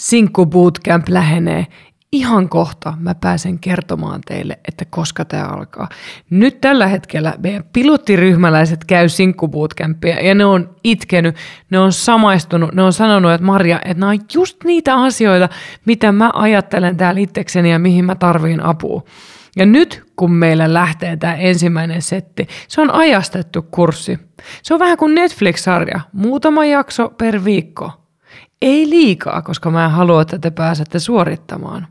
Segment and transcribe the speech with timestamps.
[0.00, 1.66] Sinkku Bootcamp lähenee.
[2.12, 5.88] Ihan kohta mä pääsen kertomaan teille, että koska tämä alkaa.
[6.30, 11.36] Nyt tällä hetkellä meidän pilottiryhmäläiset käy Sinkku Bootcampia ja ne on itkenyt,
[11.70, 15.48] ne on samaistunut, ne on sanonut, että Marja, että nämä on just niitä asioita,
[15.84, 19.02] mitä mä ajattelen täällä itsekseni ja mihin mä tarviin apua.
[19.56, 24.18] Ja nyt kun meillä lähtee tämä ensimmäinen setti, se on ajastettu kurssi.
[24.62, 27.99] Se on vähän kuin Netflix-sarja, muutama jakso per viikko.
[28.62, 31.86] Ei liikaa, koska mä en halua, että te pääsette suorittamaan.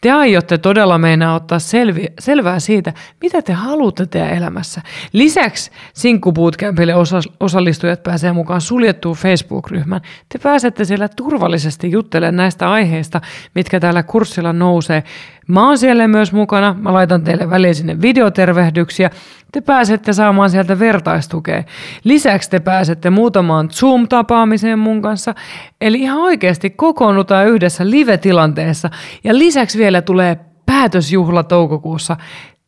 [0.00, 4.82] Te aiotte todella meinaa ottaa selvi, selvää siitä, mitä te haluatte tehdä elämässä.
[5.12, 6.94] Lisäksi Sinkku Bootcampille
[7.40, 10.02] osallistujat pääsee mukaan suljettuun Facebook-ryhmään.
[10.28, 13.20] Te pääsette siellä turvallisesti juttelemaan näistä aiheista,
[13.54, 15.04] mitkä täällä kurssilla nousee.
[15.48, 16.76] Mä oon siellä myös mukana.
[16.78, 19.10] Mä laitan teille väliin sinne videotervehdyksiä.
[19.52, 21.64] Te pääsette saamaan sieltä vertaistukea.
[22.04, 25.34] Lisäksi te pääsette muutamaan Zoom-tapaamiseen mun kanssa.
[25.80, 28.90] Eli ihan oikeasti kokoonnutaan yhdessä live-tilanteessa.
[29.24, 32.16] Ja lisäksi vielä tulee päätösjuhla toukokuussa.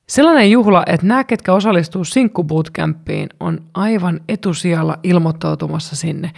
[0.08, 6.30] Sellainen juhla, että nämä, ketkä osallistuu Sinkku Bootcampiin, on aivan etusijalla ilmoittautumassa sinne.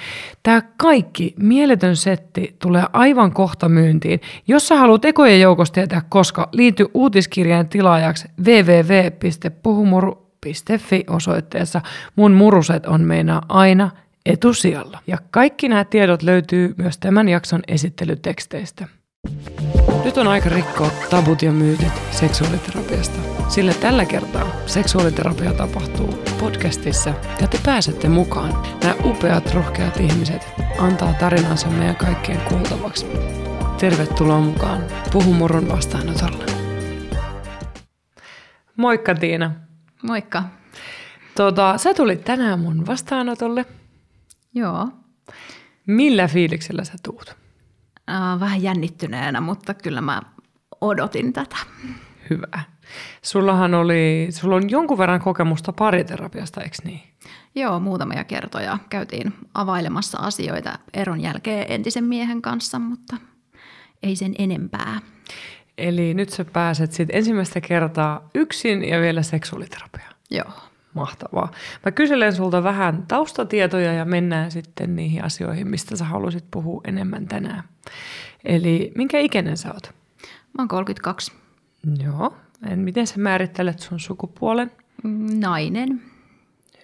[0.43, 4.21] Tämä kaikki mieletön setti tulee aivan kohta myyntiin.
[4.49, 10.26] Jos sä haluat ekojen joukosta tietää koska, liity uutiskirjeen tilaajaksi www.puhumuru.fi
[11.09, 11.81] osoitteessa.
[12.17, 13.91] Mun muruset on meinaa aina
[14.27, 14.99] etusijalla.
[15.07, 18.89] Ja kaikki nämä tiedot löytyy myös tämän jakson esittelyteksteistä.
[20.05, 27.49] Nyt on aika rikkoa tabut ja myytit seksuaaliterapiasta, sillä tällä kertaa seksuaaliterapia tapahtuu podcastissa ja
[27.49, 28.53] te pääsette mukaan.
[28.83, 30.49] Nämä upeat, rohkeat ihmiset
[30.79, 33.07] antaa tarinansa meidän kaikkien kuultavaksi.
[33.81, 36.45] Tervetuloa mukaan Puhumurun vastaanotolle.
[38.77, 39.66] Moikka Tiina.
[40.03, 40.43] Moikka.
[41.37, 43.65] Tota, sä tulit tänään mun vastaanotolle.
[44.55, 44.89] Joo.
[45.87, 47.37] Millä fiiliksellä sä tuut?
[48.11, 50.23] äh, vähän jännittyneenä, mutta kyllä mä
[50.81, 51.57] odotin tätä.
[52.31, 52.63] Hyvä.
[53.23, 57.01] Sullahan oli, sulla on jonkun verran kokemusta pariterapiasta, eikö niin?
[57.55, 63.17] Joo, muutamia kertoja käytiin availemassa asioita eron jälkeen entisen miehen kanssa, mutta
[64.03, 65.01] ei sen enempää.
[65.79, 70.15] Eli nyt sä pääset sitten ensimmäistä kertaa yksin ja vielä seksuaaliterapiaan.
[70.31, 70.53] Joo.
[70.95, 71.51] Mahtavaa.
[71.85, 77.29] Mä kyselen sulta vähän taustatietoja ja mennään sitten niihin asioihin, mistä sä haluaisit puhua enemmän
[77.29, 77.63] tänään.
[78.45, 79.95] Eli minkä ikäinen sä oot?
[80.27, 81.33] Mä oon 32.
[82.05, 82.37] Joo.
[82.71, 84.73] En, miten sä määrittelet sun sukupuolen?
[85.41, 86.03] Nainen.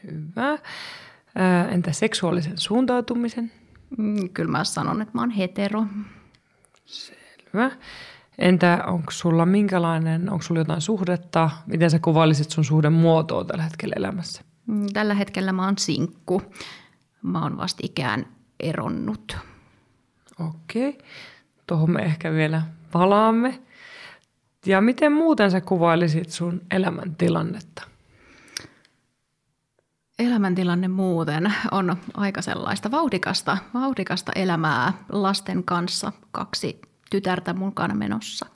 [0.05, 0.59] Hyvä.
[1.71, 3.53] Entä seksuaalisen suuntautumisen?
[3.99, 5.87] Mm, kyllä mä sanon, että mä oon hetero.
[6.85, 7.71] Selvä.
[8.39, 11.51] Entä onko sulla minkälainen, onko sulla jotain suhdetta?
[11.67, 14.43] Miten sä kuvailisit sun suhden muotoa tällä hetkellä elämässä?
[14.67, 16.43] Mm, tällä hetkellä mä oon sinkku.
[17.23, 18.27] Mä oon vastikään
[18.61, 19.37] eronnut.
[20.47, 20.89] Okei.
[20.89, 21.01] Okay.
[21.67, 22.63] Tuohon me ehkä vielä
[22.93, 23.63] palaamme.
[24.67, 27.83] Ja miten muuten sä kuvailisit sun elämäntilannetta?
[30.19, 36.13] Elämäntilanne muuten on aika sellaista vauhdikasta, vauhdikasta elämää lasten kanssa.
[36.31, 36.81] Kaksi
[37.13, 38.47] tytärtä mukana menossa.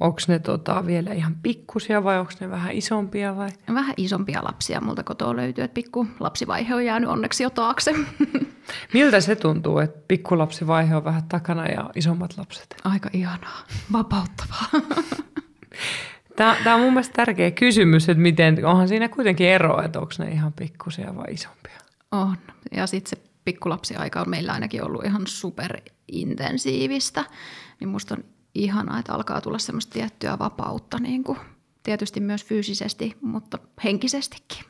[0.00, 3.48] Onko ne tota, vielä ihan pikkusia vai onko ne vähän isompia vai?
[3.74, 7.94] Vähän isompia lapsia multa kotoa löytyy, että pikku lapsivaihe on jäänyt onneksi jo taakse.
[8.94, 12.74] Miltä se tuntuu, että pikkulapsivaihe on vähän takana ja isommat lapset?
[12.84, 14.66] Aika ihanaa, vapauttavaa.
[16.36, 20.12] Tämä, tämä on mun mielestä tärkeä kysymys, että miten, onhan siinä kuitenkin ero, että onko
[20.18, 21.78] ne ihan pikkusia vai isompia?
[22.12, 22.36] On,
[22.76, 27.24] ja sitten se pikkulapsiaika on meillä ainakin ollut ihan superintensiivistä,
[27.80, 28.24] niin musta on
[28.54, 31.38] ihanaa, että alkaa tulla semmoista tiettyä vapautta, niin kuin
[31.82, 34.64] tietysti myös fyysisesti, mutta henkisestikin.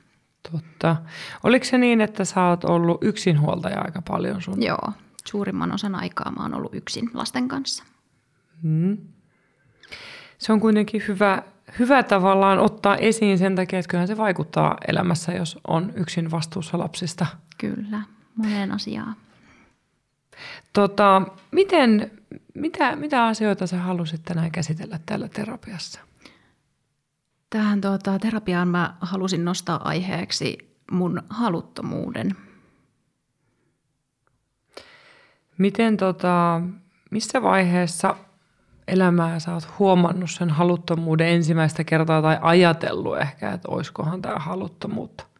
[0.52, 0.96] Totta.
[1.42, 4.62] Oliko se niin, että sä oot ollut yksinhuoltaja aika paljon sun?
[4.62, 4.92] Joo,
[5.24, 7.84] suurimman osan aikaa mä oon ollut yksin lasten kanssa.
[8.62, 8.98] Hmm.
[10.38, 11.42] Se on kuitenkin hyvä,
[11.78, 16.78] hyvä tavallaan ottaa esiin sen takia, että kyllähän se vaikuttaa elämässä, jos on yksin vastuussa
[16.78, 17.26] lapsista.
[17.58, 18.02] Kyllä,
[18.34, 19.16] moneen asiaan.
[20.72, 22.10] Tota, miten,
[22.54, 26.00] mitä, mitä asioita sä halusit tänään käsitellä tällä terapiassa?
[27.50, 32.36] Tähän tuota, terapiaan mä halusin nostaa aiheeksi mun haluttomuuden.
[35.58, 36.60] Miten tota,
[37.10, 38.16] missä vaiheessa
[38.88, 45.33] elämää sä oot huomannut sen haluttomuuden ensimmäistä kertaa tai ajatellut ehkä, että oiskohan tämä haluttomuutta?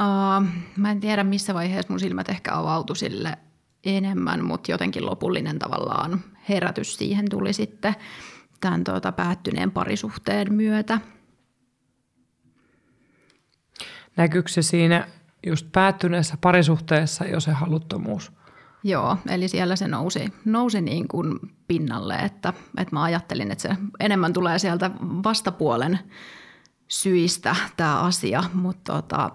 [0.00, 0.46] Uh,
[0.76, 3.38] mä en tiedä missä vaiheessa mun silmät ehkä avautui sille
[3.84, 7.94] enemmän, mutta jotenkin lopullinen tavallaan herätys siihen tuli sitten
[8.60, 11.00] tämän tuota, päättyneen parisuhteen myötä.
[14.16, 15.08] Näkyykö se siinä
[15.46, 18.32] just päättyneessä parisuhteessa jo se haluttomuus?
[18.84, 21.38] Joo, eli siellä se nousi, nousi niin kuin
[21.68, 25.98] pinnalle, että, että mä ajattelin, että se enemmän tulee sieltä vastapuolen
[26.88, 29.30] syistä tämä asia, mutta tota,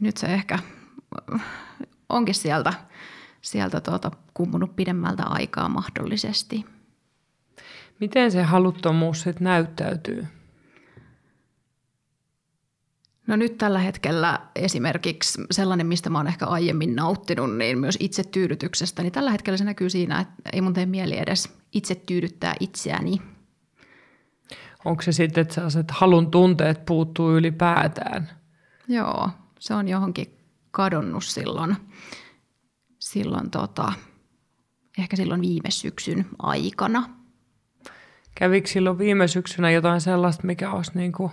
[0.00, 0.58] nyt se ehkä
[2.08, 2.72] onkin sieltä,
[3.40, 6.64] sieltä tuota, kummunut pidemmältä aikaa mahdollisesti.
[8.00, 10.26] Miten se haluttomuus sitten näyttäytyy?
[13.26, 18.24] No nyt tällä hetkellä esimerkiksi sellainen, mistä mä oon ehkä aiemmin nauttinut, niin myös itse
[18.24, 22.54] tyydytyksestä, niin tällä hetkellä se näkyy siinä, että ei mun tee mieli edes itse tyydyttää
[22.60, 23.22] itseäni.
[24.84, 28.30] Onko se sitten, että sellaiset halun tunteet puuttuu ylipäätään?
[28.88, 29.30] Joo,
[29.62, 30.38] se on johonkin
[30.70, 31.76] kadonnut silloin,
[32.98, 33.92] silloin tota,
[34.98, 37.10] ehkä silloin viime syksyn aikana.
[38.34, 41.30] Kävikö silloin viime syksynä jotain sellaista, mikä olisi niin kuin,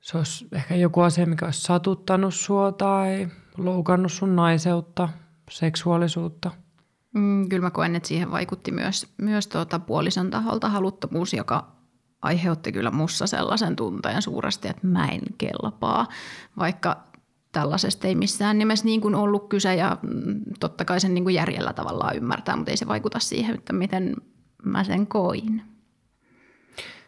[0.00, 3.28] se olisi ehkä joku asia, mikä olisi satuttanut sua tai
[3.58, 5.08] loukannut sun naiseutta,
[5.50, 6.50] seksuaalisuutta?
[7.14, 11.77] Mm, kyllä mä koen, että siihen vaikutti myös, myös tuota puolison taholta haluttomuus, joka
[12.22, 16.06] aiheutti kyllä mussa sellaisen tunteen suuresti, että mä en kelpaa,
[16.58, 17.08] vaikka
[17.52, 21.34] tällaisesta ei missään nimessä niin kuin ollut kyse ja mm, totta kai sen niin kuin
[21.34, 24.16] järjellä tavallaan ymmärtää, mutta ei se vaikuta siihen, että miten
[24.64, 25.62] mä sen koin.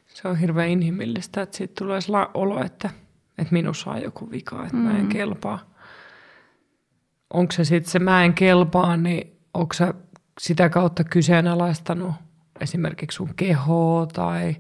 [0.06, 1.98] Se on hirveän inhimillistä, että siitä tulee
[2.34, 2.90] olo, että,
[3.38, 4.82] että minussa on joku vika, että mm.
[4.82, 5.08] mä en mm.
[5.08, 5.70] kelpaa.
[7.32, 9.94] Onko se sitten se mä en kelpaa, niin onko se
[10.40, 12.14] sitä kautta kyseenalaistanut
[12.60, 14.56] esimerkiksi sun kehoa tai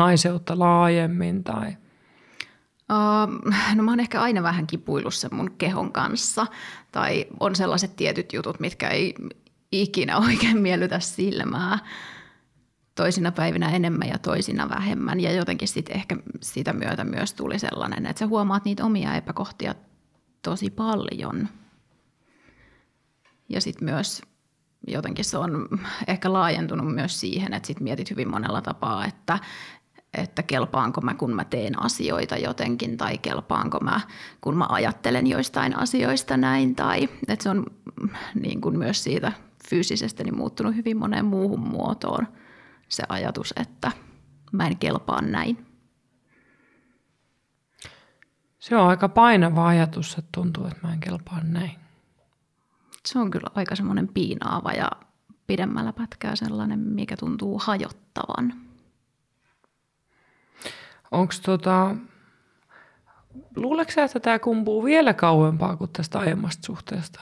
[0.00, 1.76] naiseutta laajemmin tai–
[2.90, 6.46] Uh, no mä oon ehkä aina vähän kipuillut sen mun kehon kanssa.
[6.92, 9.14] Tai on sellaiset tietyt jutut, mitkä ei
[9.72, 11.78] ikinä oikein miellytä silmää.
[12.94, 15.20] Toisina päivinä enemmän ja toisina vähemmän.
[15.20, 19.74] Ja jotenkin sitten ehkä sitä myötä myös tuli sellainen, että sä huomaat niitä omia epäkohtia
[20.42, 21.48] tosi paljon.
[23.48, 24.22] Ja sitten myös
[24.86, 25.68] jotenkin se on
[26.06, 29.38] ehkä laajentunut myös siihen, että sit mietit hyvin monella tapaa, että,
[30.14, 34.00] että kelpaanko mä, kun mä teen asioita jotenkin, tai kelpaanko mä,
[34.40, 37.66] kun mä ajattelen joistain asioista näin, tai että se on
[38.34, 39.32] niin kuin myös siitä
[39.68, 42.26] fyysisestä niin muuttunut hyvin moneen muuhun muotoon
[42.88, 43.92] se ajatus, että
[44.52, 45.66] mä en kelpaa näin.
[48.58, 51.76] Se on aika painava ajatus, että tuntuu, että mä en kelpaa näin.
[53.06, 54.90] Se on kyllä aika semmoinen piinaava ja
[55.46, 58.69] pidemmällä pätkää sellainen, mikä tuntuu hajottavan.
[61.10, 61.96] Onko tota,
[63.56, 67.20] luuleeko sä, että tämä kumpuu vielä kauempaa kuin tästä aiemmasta suhteesta?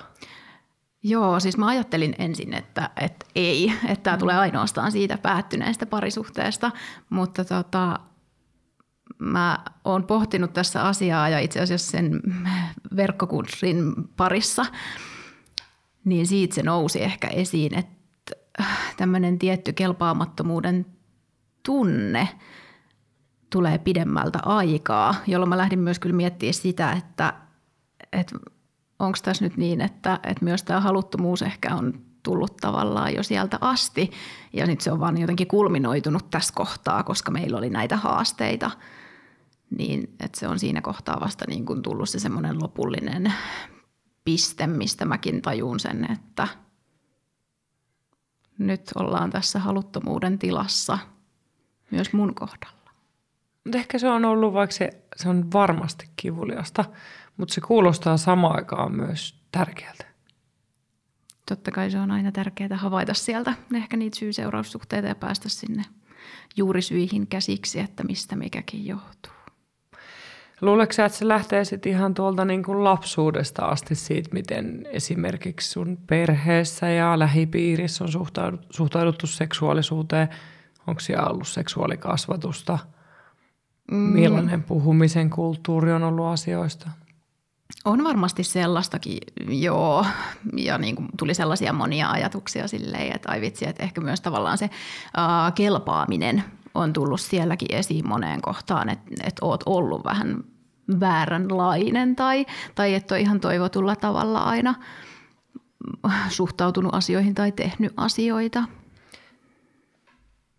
[1.03, 4.21] Joo, siis mä ajattelin ensin, että, että ei, että tämä mm.
[4.21, 6.71] tulee ainoastaan siitä päättyneestä parisuhteesta,
[7.11, 8.01] mutta tota,
[9.19, 12.21] mä oon pohtinut tässä asiaa ja itse asiassa sen
[12.97, 14.67] verkkokurssin parissa,
[16.05, 18.35] niin siitä se nousi ehkä esiin, että
[18.97, 20.87] tämmöinen tietty kelpaamattomuuden
[21.63, 22.29] tunne–
[23.51, 27.33] tulee pidemmältä aikaa, jolloin mä lähdin myös kyllä miettimään sitä, että,
[28.13, 28.37] että
[28.99, 33.59] onko tässä nyt niin, että, että myös tämä haluttomuus ehkä on tullut tavallaan jo sieltä
[33.61, 34.11] asti
[34.53, 38.71] ja nyt se on vaan jotenkin kulminoitunut tässä kohtaa, koska meillä oli näitä haasteita,
[39.79, 43.33] niin että se on siinä kohtaa vasta niin kuin tullut se semmoinen lopullinen
[44.25, 46.49] piste, mistä mäkin tajun sen, että
[48.59, 50.99] nyt ollaan tässä haluttomuuden tilassa
[51.91, 52.78] myös mun kohdalla.
[53.69, 56.85] Mutta ehkä se on ollut, vaikka se, se on varmasti kivuliasta,
[57.37, 60.05] mutta se kuulostaa samaan aikaan myös tärkeältä.
[61.49, 65.83] Totta kai se on aina tärkeää havaita sieltä ehkä niitä syy-seuraussuhteita ja päästä sinne
[66.57, 69.33] juurisyihin käsiksi, että mistä mikäkin johtuu.
[70.61, 75.71] Luuletko sä, että se lähtee sitten ihan tuolta niin kuin lapsuudesta asti siitä, miten esimerkiksi
[75.71, 78.11] sun perheessä ja lähipiirissä on
[78.71, 80.29] suhtauduttu, seksuaalisuuteen?
[80.87, 82.79] Onko siellä ollut seksuaalikasvatusta.
[83.91, 86.91] Millainen puhumisen kulttuuri on ollut asioista?
[87.85, 89.19] On varmasti sellaistakin,
[89.49, 90.07] joo.
[90.57, 94.59] Ja niin kuin tuli sellaisia monia ajatuksia silleen, että ai vitsi, että ehkä myös tavallaan
[94.59, 100.45] se uh, kelpaaminen on tullut sielläkin esiin moneen kohtaan, että, että oot ollut vähän
[101.01, 104.75] vääränlainen tai, tai että on ihan toivotulla tavalla aina
[106.29, 108.65] suhtautunut asioihin tai tehnyt asioita.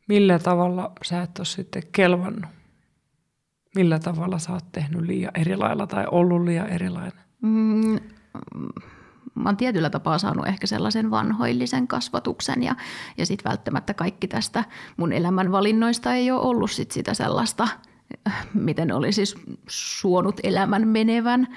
[0.08, 2.59] Millä tavalla sä et ole sitten kelvannut?
[3.76, 7.24] Millä tavalla sä oot tehnyt liian eri lailla tai ollut liian erilainen?
[7.42, 8.00] Mm,
[9.36, 12.76] mä oon tietyllä tapaa saanut ehkä sellaisen vanhoillisen kasvatuksen ja,
[13.18, 14.64] ja sitten välttämättä kaikki tästä
[14.98, 17.68] mun elämän valinnoista ei ole ollut sit sitä sellaista
[18.54, 19.36] miten oli siis
[19.68, 21.48] suonut elämän menevän.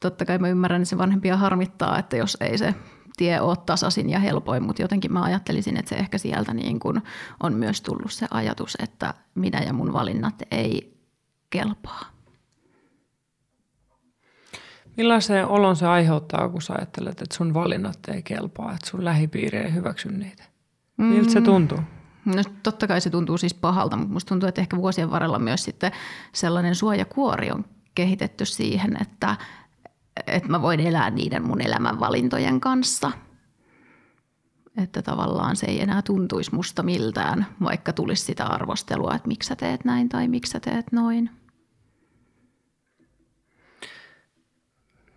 [0.00, 2.74] Totta kai mä ymmärrän, että se vanhempia harmittaa, että jos ei se
[3.16, 7.02] tie ole tasaisin ja helpoin, mutta jotenkin mä ajattelisin, että se ehkä sieltä niin kuin
[7.42, 10.97] on myös tullut se ajatus, että minä ja mun valinnat ei
[11.50, 12.04] kelpaa.
[14.96, 19.58] Millaisen olon se aiheuttaa, kun sä ajattelet, että sun valinnat ei kelpaa, että sun lähipiiri
[19.58, 20.44] ei hyväksy niitä?
[20.96, 21.44] Miltä se mm.
[21.44, 21.78] tuntuu?
[22.24, 25.64] No totta kai se tuntuu siis pahalta, mutta musta tuntuu, että ehkä vuosien varrella myös
[25.64, 25.92] sitten
[26.32, 27.64] sellainen suojakuori on
[27.94, 29.36] kehitetty siihen, että,
[30.26, 33.10] että mä voin elää niiden mun elämän valintojen kanssa.
[34.82, 39.56] Että tavallaan se ei enää tuntuisi musta miltään, vaikka tulisi sitä arvostelua, että miksi sä
[39.56, 41.30] teet näin tai miksi sä teet noin.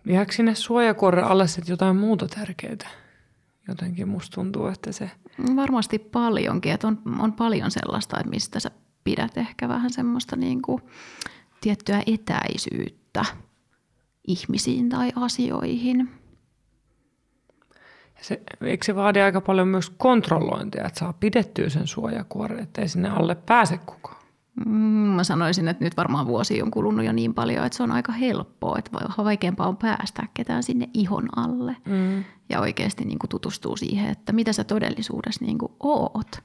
[0.06, 2.90] Jääkö sinne suojakuoren alle sitten jotain muuta tärkeää?
[3.68, 5.10] Jotenkin musta tuntuu, että se...
[5.56, 8.70] Varmasti paljonkin, että on, on paljon sellaista, että mistä sä
[9.04, 10.82] pidät ehkä vähän semmoista niin kuin
[11.60, 13.24] tiettyä etäisyyttä
[14.26, 16.21] ihmisiin tai asioihin.
[18.22, 23.08] Se, eikö se vaadi aika paljon myös kontrollointia, että saa pidettyä sen suojakuoren, ettei sinne
[23.08, 24.22] alle pääse kukaan?
[24.66, 24.74] Mm,
[25.16, 28.12] mä sanoisin, että nyt varmaan vuosi on kulunut jo niin paljon, että se on aika
[28.12, 28.90] helppoa, että
[29.24, 32.24] vaikeampaa on päästä ketään sinne ihon alle mm.
[32.48, 36.42] ja oikeasti niin kuin tutustuu siihen, että mitä sä todellisuudessa niin kuin oot.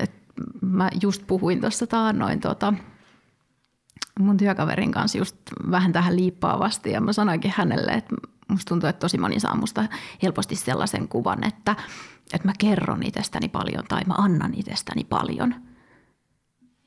[0.00, 0.12] Et
[0.60, 2.74] mä just puhuin tuossa taannoin tota,
[4.20, 5.36] mun työkaverin kanssa just
[5.70, 8.14] vähän tähän liippaavasti ja mä sanoinkin hänelle, että
[8.48, 9.84] musta tuntuu, että tosi moni saa musta
[10.22, 11.76] helposti sellaisen kuvan, että,
[12.32, 15.54] että mä kerron itsestäni paljon tai mä annan itsestäni paljon–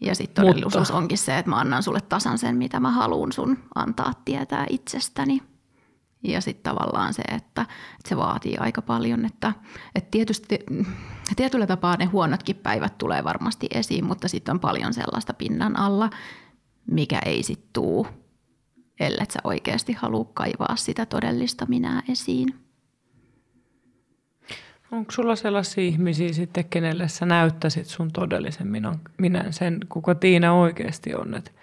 [0.02, 0.98] ja sitten todellisuus Mutta.
[0.98, 5.42] onkin se, että mä annan sulle tasan sen, mitä mä haluan sun antaa tietää itsestäni.
[6.24, 9.54] Ja sitten tavallaan se, että, että se vaatii aika paljon, että,
[9.96, 10.60] että tietysti
[11.36, 16.10] tietyllä tapaa ne huonotkin päivät tulee varmasti esiin, mutta sitten on paljon sellaista pinnan alla,
[16.92, 18.08] mikä ei sitten tuu,
[19.00, 22.56] ellei sä oikeasti halua kaivaa sitä todellista minää esiin.
[24.92, 30.54] Onko sulla sellaisia ihmisiä sitten, kenelle sä näyttäisit sun todellisen minän, minän sen, kuka Tiina
[30.54, 31.36] oikeasti on?
[31.36, 31.54] Et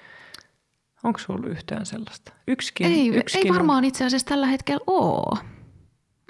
[1.04, 2.32] onko sulla yhtään sellaista?
[2.48, 3.84] Yksikin, ei, yksikin ei varmaan on.
[3.84, 5.38] itse asiassa tällä hetkellä ole.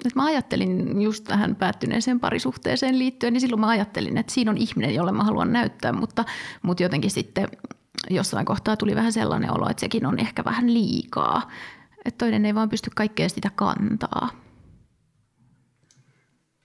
[0.05, 4.57] Et mä ajattelin just tähän päättyneeseen parisuhteeseen liittyen, niin silloin mä ajattelin, että siinä on
[4.57, 6.25] ihminen, jolle mä haluan näyttää, mutta,
[6.61, 7.47] mutta jotenkin sitten
[8.09, 11.49] jossain kohtaa tuli vähän sellainen olo, että sekin on ehkä vähän liikaa.
[12.05, 14.29] Että toinen ei vaan pysty kaikkea sitä kantaa.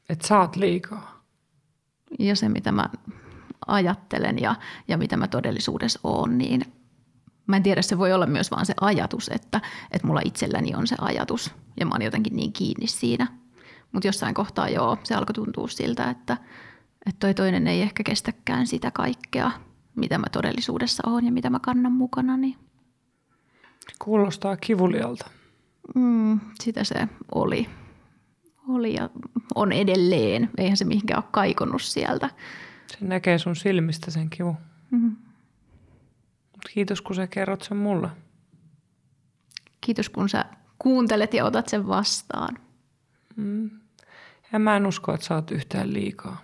[0.09, 1.25] Että saat liikaa.
[2.19, 2.89] Ja se, mitä mä
[3.67, 4.55] ajattelen ja,
[4.89, 6.65] ja mitä mä todellisuudessa oon, niin
[7.47, 10.87] mä en tiedä, se voi olla myös vaan se ajatus, että, että mulla itselläni on
[10.87, 13.27] se ajatus ja mä oon jotenkin niin kiinni siinä.
[13.93, 16.37] Mutta jossain kohtaa joo, se alkoi tuntua siltä, että,
[17.07, 19.51] että toi toinen ei ehkä kestäkään sitä kaikkea,
[19.95, 22.37] mitä mä todellisuudessa oon ja mitä mä kannan mukana.
[22.37, 22.57] Niin.
[23.99, 25.31] Kuulostaa kivulialta.
[25.95, 27.69] Mm, sitä se oli
[28.69, 29.11] oli ja
[29.55, 30.51] on edelleen.
[30.59, 32.31] Eihän se mihinkään ole kaikonnut sieltä.
[32.87, 34.57] Se näkee sun silmistä sen kivu.
[34.91, 35.17] Mm-hmm.
[36.75, 38.09] Kiitos kun sä kerrot sen mulle.
[39.81, 40.45] Kiitos kun sä
[40.79, 42.59] kuuntelet ja otat sen vastaan.
[43.37, 43.71] Mm.
[44.53, 46.43] Ja mä en usko, että sä oot yhtään liikaa.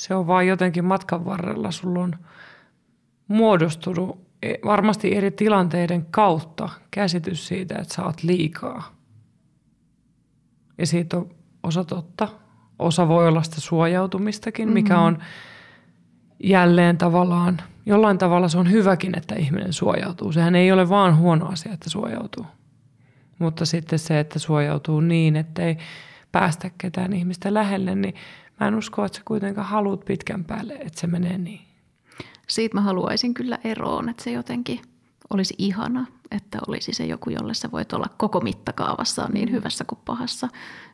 [0.00, 1.70] Se on vaan jotenkin matkan varrella.
[1.70, 2.16] Sulla on
[3.28, 8.94] muodostunut e- varmasti eri tilanteiden kautta käsitys siitä, että sä oot liikaa.
[10.78, 11.30] Ja siitä on
[11.62, 12.28] osa totta.
[12.78, 14.74] Osa voi olla sitä suojautumistakin, mm-hmm.
[14.74, 15.18] mikä on
[16.42, 20.32] jälleen tavallaan, jollain tavalla se on hyväkin, että ihminen suojautuu.
[20.32, 22.46] Sehän ei ole vaan huono asia, että suojautuu.
[23.38, 25.78] Mutta sitten se, että suojautuu niin, että ei
[26.32, 28.14] päästä ketään ihmistä lähelle, niin
[28.60, 31.60] mä en usko, että sä kuitenkaan haluat pitkän päälle, että se menee niin.
[32.48, 34.80] Siitä mä haluaisin kyllä eroon, että se jotenkin
[35.30, 39.52] olisi ihana, että olisi se joku, jolle sä voit olla koko mittakaavassa niin mm.
[39.52, 40.48] hyvässä kuin pahassa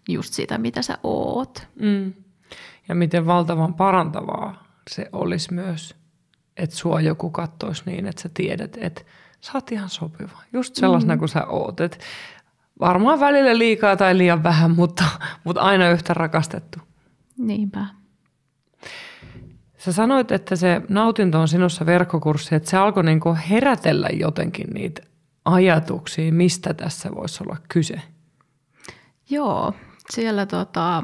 [0.08, 1.66] just sitä, mitä sä oot.
[1.80, 2.12] Mm.
[2.88, 5.94] Ja miten valtavan parantavaa se olisi myös,
[6.56, 9.02] että sua joku kattoisi niin, että sä tiedät, että
[9.40, 10.38] sä oot ihan sopiva.
[10.52, 11.18] Just sellaisena mm.
[11.18, 11.80] kuin sä oot.
[11.80, 11.98] Et
[12.80, 15.04] varmaan välillä liikaa tai liian vähän, mutta,
[15.44, 16.78] mutta aina yhtä rakastettu.
[17.38, 17.86] Niinpä.
[19.78, 25.02] Sä sanoit, että se nautinto on sinussa verkkokurssi, että se alkoi niin herätellä jotenkin niitä
[25.44, 28.02] ajatuksia, mistä tässä voisi olla kyse.
[29.30, 29.72] Joo,
[30.10, 31.02] siellä tota,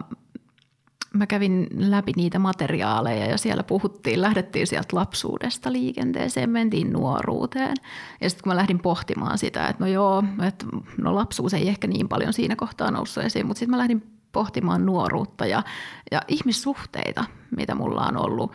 [1.14, 7.76] mä kävin läpi niitä materiaaleja ja siellä puhuttiin, lähdettiin sieltä lapsuudesta liikenteeseen, mentiin nuoruuteen.
[8.20, 10.66] Ja sitten kun mä lähdin pohtimaan sitä, että no joo, että
[10.98, 14.86] no lapsuus ei ehkä niin paljon siinä kohtaa noussut esiin, mutta sitten mä lähdin pohtimaan
[14.86, 15.62] nuoruutta ja,
[16.10, 17.24] ja ihmissuhteita,
[17.56, 18.52] mitä mulla on ollut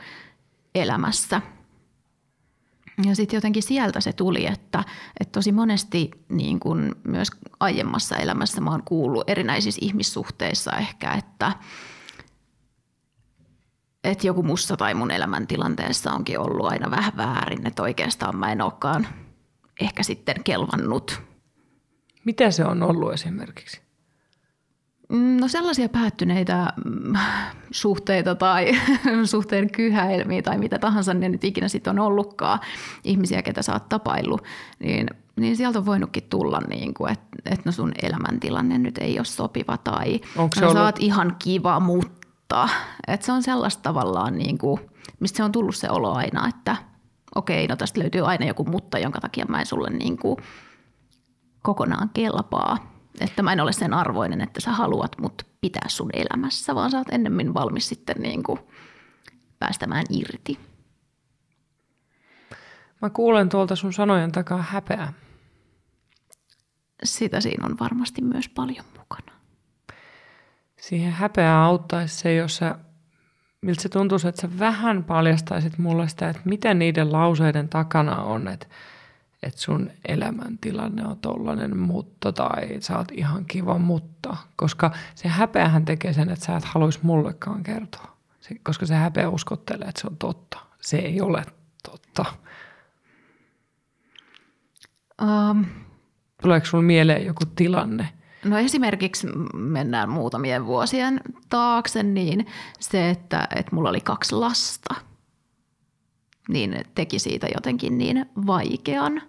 [0.76, 1.42] elämässä.
[3.06, 4.84] Ja sitten jotenkin sieltä se tuli, että,
[5.20, 7.28] että tosi monesti niin kun myös
[7.60, 11.52] aiemmassa elämässä mä oon kuullut erinäisissä ihmissuhteissa ehkä, että,
[14.04, 18.62] että joku musta tai mun elämäntilanteessa onkin ollut aina vähän väärin, että oikeastaan mä en
[18.62, 19.08] olekaan
[19.82, 21.22] ehkä sitten kelvannut.
[22.26, 23.87] Mitä se on ollut esimerkiksi?
[25.10, 27.14] Mm, no sellaisia päättyneitä mm,
[27.72, 28.72] suhteita tai
[29.24, 32.60] suhteen kyhäilmiä tai mitä tahansa ne nyt ikinä sitten on ollutkaan,
[33.04, 34.44] ihmisiä, ketä sä oot tapaillut,
[34.80, 39.20] niin, niin sieltä on voinutkin tulla, niin kuin, että, että no sun elämäntilanne nyt ei
[39.20, 42.70] ole sopiva tai Onko se no, ollut- sä oot ihan kiva, mutta
[43.08, 44.80] että se on sellaista tavallaan, niin kuin,
[45.20, 46.76] mistä se on tullut se olo aina, että
[47.36, 50.38] okei, no tästä löytyy aina joku mutta, jonka takia mä en sulle niin kuin
[51.62, 52.97] kokonaan kelpaa.
[53.20, 56.98] Että mä en ole sen arvoinen, että sä haluat mut pitää sun elämässä, vaan sä
[56.98, 58.60] oot ennemmin valmis sitten niin kuin
[59.60, 60.60] päästämään irti.
[63.02, 65.14] Mä kuulen tuolta sun sanojen takaa häpeää.
[67.04, 69.32] Sitä siinä on varmasti myös paljon mukana.
[70.80, 72.76] Siihen häpeää auttaisi se, jos sä,
[73.62, 78.48] miltä se tuntuisi, että sä vähän paljastaisit mulle sitä, että mitä niiden lauseiden takana on,
[78.48, 78.68] että,
[79.44, 84.38] että sun elämäntilanne on tollainen mutta tai sä oot ihan kiva mutta.
[84.56, 88.18] Koska se häpeähän tekee sen, että sä et haluaisi mullekaan kertoa.
[88.40, 90.58] Se, koska se häpeä uskottelee, että se on totta.
[90.82, 91.44] Se ei ole
[91.92, 92.26] totta.
[95.22, 95.66] Um,
[96.42, 98.10] Tuleeko sulla mieleen joku tilanne?
[98.46, 102.46] no esimerkiksi mennään muutamien vuosien taakse, niin
[102.80, 104.96] se, että, että mulla oli kaksi lasta,
[106.50, 109.22] niin teki siitä jotenkin niin vaikean.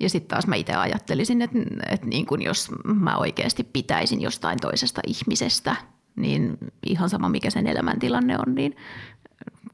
[0.00, 4.58] Ja sitten taas mä itse ajattelisin, että, että niin kun jos mä oikeasti pitäisin jostain
[4.60, 5.76] toisesta ihmisestä,
[6.16, 8.76] niin ihan sama mikä sen elämäntilanne on, niin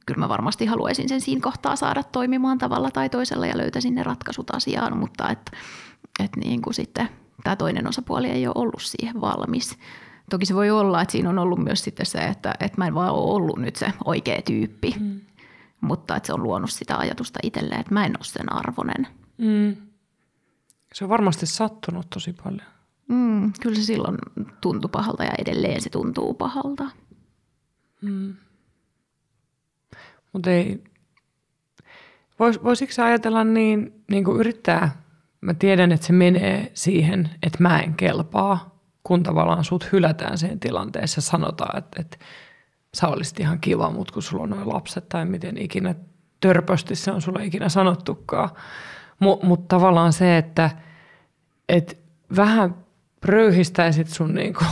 [0.06, 4.02] kyllä mä varmasti haluaisin sen siinä kohtaa saada toimimaan tavalla tai toisella ja löytäisin ne
[4.02, 5.52] ratkaisut asiaan, mutta että,
[6.24, 7.08] että niin kuin sitten
[7.44, 9.78] tämä toinen osapuoli ei ole ollut siihen valmis.
[10.30, 12.94] Toki se voi olla, että siinä on ollut myös sitten se, että, että mä en
[12.94, 15.20] vaan ole ollut nyt se oikea tyyppi, mm.
[15.80, 19.06] Mutta että se on luonut sitä ajatusta itselleen, että mä en ole sen arvonen.
[19.38, 19.76] Mm.
[20.94, 22.68] Se on varmasti sattunut tosi paljon.
[23.08, 24.16] Mm, kyllä se silloin
[24.60, 26.90] tuntui pahalta ja edelleen se tuntuu pahalta.
[30.32, 30.84] Mutta ei,
[32.38, 35.02] vois, voisiko sä ajatella niin, niin kuin yrittää,
[35.40, 40.60] mä tiedän, että se menee siihen, että mä en kelpaa, kun tavallaan sut hylätään siihen
[40.60, 42.16] tilanteessa sanotaan, että, että
[42.96, 45.94] sä olisit ihan kiva, mutta kun sulla on noin lapset tai miten ikinä
[46.40, 48.50] törpösti se on sulle ikinä sanottukaan.
[49.18, 50.70] Mutta mut tavallaan se, että
[51.68, 51.98] et
[52.36, 52.74] vähän
[53.24, 54.64] röyhistäisit sun niinku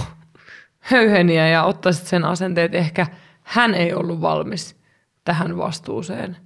[0.90, 3.06] höyheniä ja ottaisit sen asenteen, että ehkä
[3.42, 4.76] hän ei ollut valmis
[5.24, 6.36] tähän vastuuseen.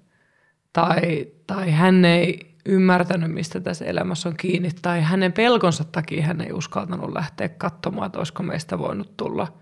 [0.73, 4.71] Tai, tai hän ei ymmärtänyt, mistä tässä elämässä on kiinni.
[4.83, 9.53] Tai hänen pelkonsa takia hän ei uskaltanut lähteä katsomaan, että olisiko meistä voinut tulla.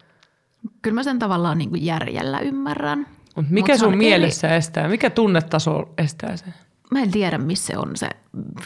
[0.83, 3.07] Kyllä mä sen tavallaan niin kuin järjellä ymmärrän.
[3.37, 4.88] Mutta mikä Mut sun mielessä estää?
[4.88, 6.55] Mikä tunnetaso estää sen?
[6.90, 8.09] Mä en tiedä, missä se on se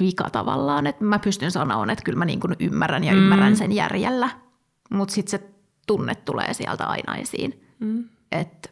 [0.00, 0.86] vika tavallaan.
[0.86, 3.18] Että mä pystyn sanomaan, että kyllä mä niin kuin ymmärrän ja mm.
[3.18, 4.30] ymmärrän sen järjellä.
[4.90, 5.50] Mutta sitten se
[5.86, 7.66] tunne tulee sieltä aina esiin.
[7.78, 8.04] Mm.
[8.32, 8.68] Että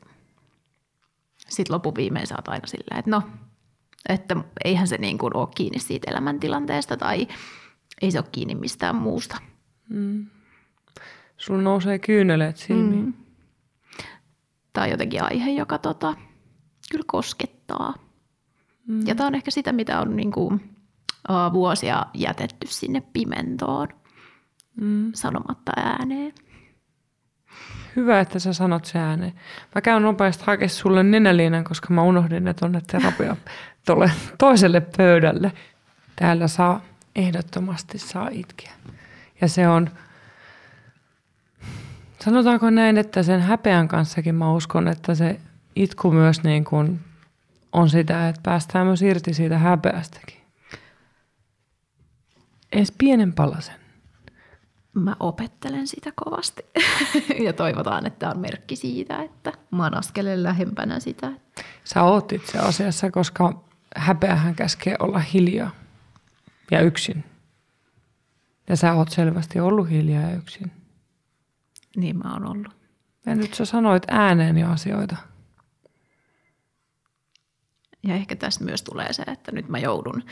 [1.49, 3.23] sitten lopuviimein sä oot aina silleen, että no,
[4.09, 7.29] että eihän se niin kuin ole kiinni siitä elämäntilanteesta tai
[8.03, 9.37] ei se ole kiinni mistään muusta.
[11.38, 13.05] Sulla nousee kyyneleet silmiin.
[13.05, 13.14] Mm.
[14.72, 16.14] Tämä on jotenkin aihe, joka tota,
[16.90, 17.94] kyllä koskettaa.
[18.87, 19.07] Mm.
[19.07, 20.55] Ja tämä on ehkä sitä, mitä on niin kuin,
[21.29, 23.88] uh, vuosia jätetty sinne pimentoon
[24.81, 25.11] mm.
[25.14, 26.33] sanomatta ääneen.
[27.96, 29.33] Hyvä, että sä sanot se ääneen.
[29.74, 33.37] Mä käyn nopeasti hakemaan sulle nenäliinan, koska mä unohdin ne tonne terapia
[33.87, 35.53] tolle toiselle pöydälle.
[36.16, 36.81] Täällä saa,
[37.16, 38.72] ehdottomasti saa itkeä.
[39.40, 39.90] Ja se on,
[42.24, 45.40] sanotaanko näin, että sen häpeän kanssakin mä uskon, että se
[45.76, 47.00] itku myös niin kuin
[47.72, 50.38] on sitä, että päästään myös irti siitä häpeästäkin.
[52.72, 53.74] Edes pienen palasen.
[54.94, 56.62] Mä opettelen sitä kovasti
[57.46, 61.33] ja toivotaan, että on merkki siitä, että mä oon askeleen lähempänä sitä.
[61.85, 63.62] Sä oot itse asiassa, koska
[63.96, 65.70] häpeähän käskee olla hiljaa
[66.70, 67.24] ja yksin.
[68.68, 70.78] Ja sä oot selvästi ollut hiljaa ja yksin.
[71.99, 72.77] Niin mä oon ollut.
[73.27, 75.17] Ja nyt sä sanoit ääneen jo asioita.
[78.03, 80.23] Ja ehkä tästä myös tulee se, että nyt mä joudun,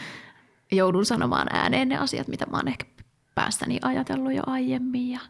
[0.72, 2.86] joudun sanomaan ääneen ne asiat, mitä mä oon ehkä
[3.34, 5.10] päästäni ajatellut jo aiemmin.
[5.10, 5.20] Ja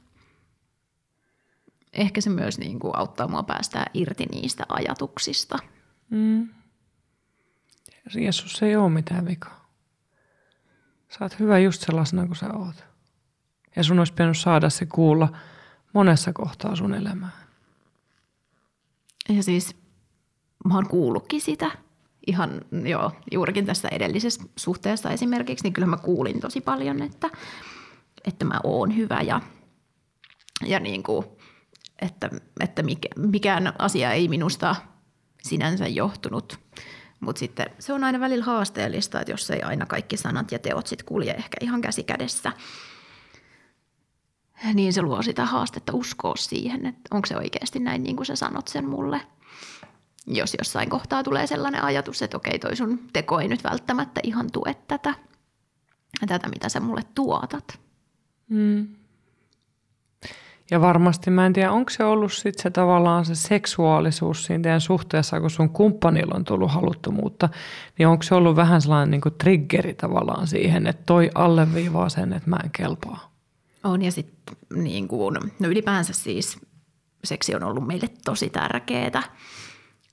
[1.92, 5.58] ehkä se myös niin kuin auttaa mua päästää irti niistä ajatuksista.
[6.10, 6.48] Mm.
[8.14, 9.70] Jeesus ei ole mitään vikaa.
[11.08, 12.84] Sä oot hyvä just sellaisena kuin sä oot.
[13.76, 15.28] Ja sun olisi pitänyt saada se kuulla
[15.96, 17.46] monessa kohtaa sun elämää.
[19.28, 19.76] Ja siis
[20.64, 21.70] mä oon kuullutkin sitä
[22.26, 27.30] ihan joo, juurikin tässä edellisessä suhteessa esimerkiksi, niin kyllä mä kuulin tosi paljon, että,
[28.24, 29.40] että mä oon hyvä ja,
[30.66, 31.26] ja niin kuin,
[32.02, 32.30] että,
[32.60, 32.82] että
[33.16, 34.76] mikään asia ei minusta
[35.42, 36.58] sinänsä johtunut.
[37.20, 40.86] Mutta sitten se on aina välillä haasteellista, että jos ei aina kaikki sanat ja teot
[40.86, 42.52] sitten kulje ehkä ihan käsi kädessä,
[44.74, 48.36] niin se luo sitä haastetta uskoa siihen, että onko se oikeasti näin niin kuin sä
[48.36, 49.20] sanot sen mulle–
[50.26, 54.50] jos jossain kohtaa tulee sellainen ajatus, että okei, toi sun teko ei nyt välttämättä ihan
[54.52, 55.14] tue tätä,
[56.28, 57.78] tätä mitä sä mulle tuotat.
[58.48, 58.88] Mm.
[60.70, 64.80] Ja varmasti, mä en tiedä, onko se ollut sitten se tavallaan se seksuaalisuus siinä teidän
[64.80, 67.48] suhteessa, kun sun kumppanilla on tullut haluttomuutta,
[67.98, 72.50] niin onko se ollut vähän sellainen niin triggeri tavallaan siihen, että toi alleviivaa sen, että
[72.50, 73.35] mä en kelpaa?
[73.84, 76.58] On ja sitten niin kuin, no ylipäänsä siis
[77.24, 79.22] seksi on ollut meille tosi tärkeää.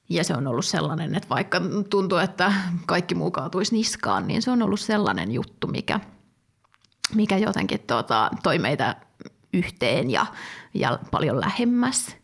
[0.09, 2.53] Ja se on ollut sellainen, että vaikka tuntuu, että
[2.85, 5.99] kaikki muu kaatuisi niskaan, niin se on ollut sellainen juttu, mikä,
[7.15, 8.95] mikä jotenkin tuota, toi meitä
[9.53, 10.25] yhteen ja,
[10.73, 12.17] ja paljon lähemmäs.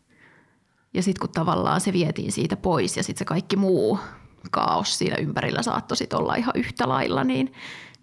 [0.94, 3.98] Ja sitten kun tavallaan se vietiin siitä pois ja sitten se kaikki muu
[4.50, 7.52] kaos siinä ympärillä saattoi sit olla ihan yhtä lailla, niin,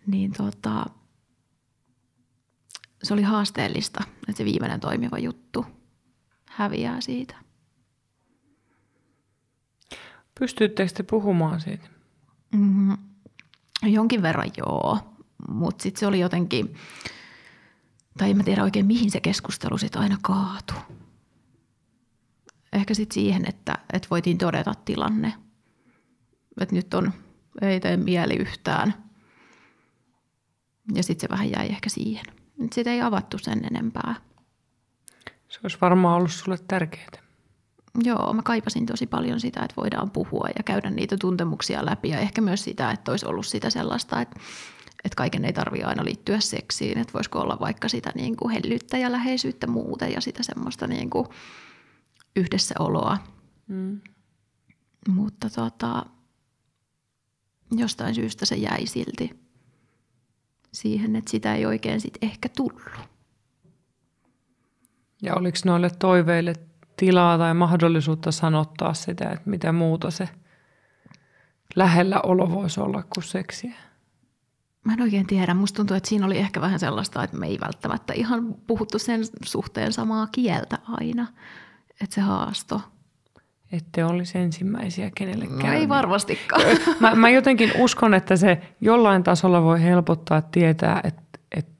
[0.07, 0.85] niin tota,
[3.03, 5.65] se oli haasteellista, että se viimeinen toimiva juttu
[6.45, 7.35] häviää siitä.
[10.39, 11.87] Pystyttekö te puhumaan siitä?
[12.51, 12.97] Mm-hmm.
[13.83, 14.99] Jonkin verran joo,
[15.49, 16.75] mutta sitten se oli jotenkin,
[18.17, 20.73] tai en mä tiedä oikein mihin se keskustelu sitten aina kaatu.
[22.73, 25.33] Ehkä sitten siihen, että, että voitiin todeta tilanne,
[26.61, 27.13] että nyt on,
[27.61, 28.93] ei tee mieli yhtään.
[30.93, 32.25] Ja sitten se vähän jäi ehkä siihen.
[32.61, 34.15] Sitten ei avattu sen enempää.
[35.49, 37.27] Se olisi varmaan ollut sulle tärkeää.
[38.03, 42.19] Joo, mä kaipasin tosi paljon sitä, että voidaan puhua ja käydä niitä tuntemuksia läpi ja
[42.19, 44.39] ehkä myös sitä, että olisi ollut sitä sellaista, että,
[45.03, 48.97] että kaiken ei tarvitse aina liittyä seksiin, että voisiko olla vaikka sitä niin kuin hellyyttä
[48.97, 51.27] ja läheisyyttä muuten ja sitä semmoista niin kuin
[52.35, 53.17] yhdessäoloa.
[53.67, 54.01] Mm.
[55.09, 56.05] Mutta tota,
[57.71, 59.46] jostain syystä se jäi silti
[60.71, 62.99] siihen, että sitä ei oikein sitten ehkä tullut.
[65.21, 66.53] Ja oliko noille toiveille
[66.97, 70.29] tilaa tai mahdollisuutta sanottaa sitä, että mitä muuta se
[71.75, 73.73] lähellä olo voisi olla kuin seksiä?
[74.83, 75.53] Mä en oikein tiedä.
[75.53, 79.21] Musta tuntuu, että siinä oli ehkä vähän sellaista, että me ei välttämättä ihan puhuttu sen
[79.45, 81.27] suhteen samaa kieltä aina.
[82.01, 82.81] Että se haasto.
[83.71, 85.59] Ette olisi ensimmäisiä kenellekään.
[85.59, 86.61] No ei varmastikaan.
[86.99, 91.71] Mä, mä jotenkin uskon, että se jollain tasolla voi helpottaa tietää, että, että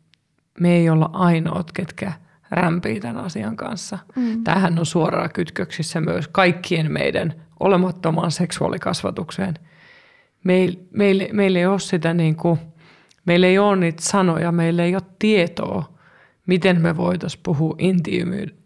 [0.59, 2.11] me ei olla ainoat, ketkä–
[2.51, 3.99] rämpii tämän asian kanssa.
[4.15, 4.43] Mm.
[4.43, 9.53] Tämähän on suoraan kytköksissä myös kaikkien meidän olemattomaan seksuaalikasvatukseen.
[10.43, 12.59] Meil, meillä, meillä ei ole sitä niin kuin,
[13.25, 15.97] meillä ei ole niitä sanoja, meillä ei ole tietoa,
[16.45, 17.75] miten me voitaisiin puhua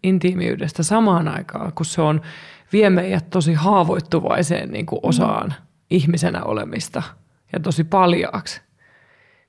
[0.02, 2.20] intiimiydestä samaan aikaan, kun se on
[2.72, 5.66] vie meidät tosi haavoittuvaiseen niin kuin osaan mm.
[5.90, 7.02] ihmisenä olemista
[7.52, 8.60] ja tosi paljaaksi.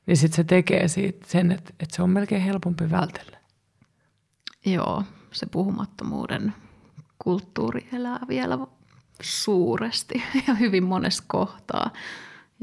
[0.05, 3.37] Niin sitten se tekee siitä sen, että, että se on melkein helpompi vältellä.
[4.65, 6.53] Joo, se puhumattomuuden
[7.19, 8.57] kulttuuri elää vielä
[9.21, 11.91] suuresti ja hyvin monessa kohtaa.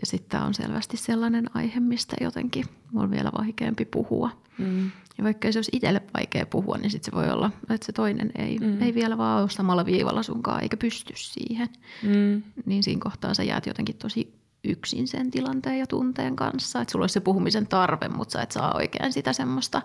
[0.00, 4.30] Ja sitten tämä on selvästi sellainen aihe, mistä jotenkin on vielä vaikeampi puhua.
[4.58, 4.90] Mm.
[5.20, 8.30] Ja vaikka se olisi itselle vaikea puhua, niin sitten se voi olla, että se toinen
[8.38, 8.82] ei, mm.
[8.82, 11.68] ei vielä vaan ole samalla viivalla sunkaan eikä pysty siihen.
[12.02, 12.42] Mm.
[12.66, 16.80] Niin siinä kohtaa sä jäät jotenkin tosi yksin sen tilanteen ja tunteen kanssa.
[16.80, 19.82] Että sulla olisi se puhumisen tarve, mutta sä et saa oikein sitä semmoista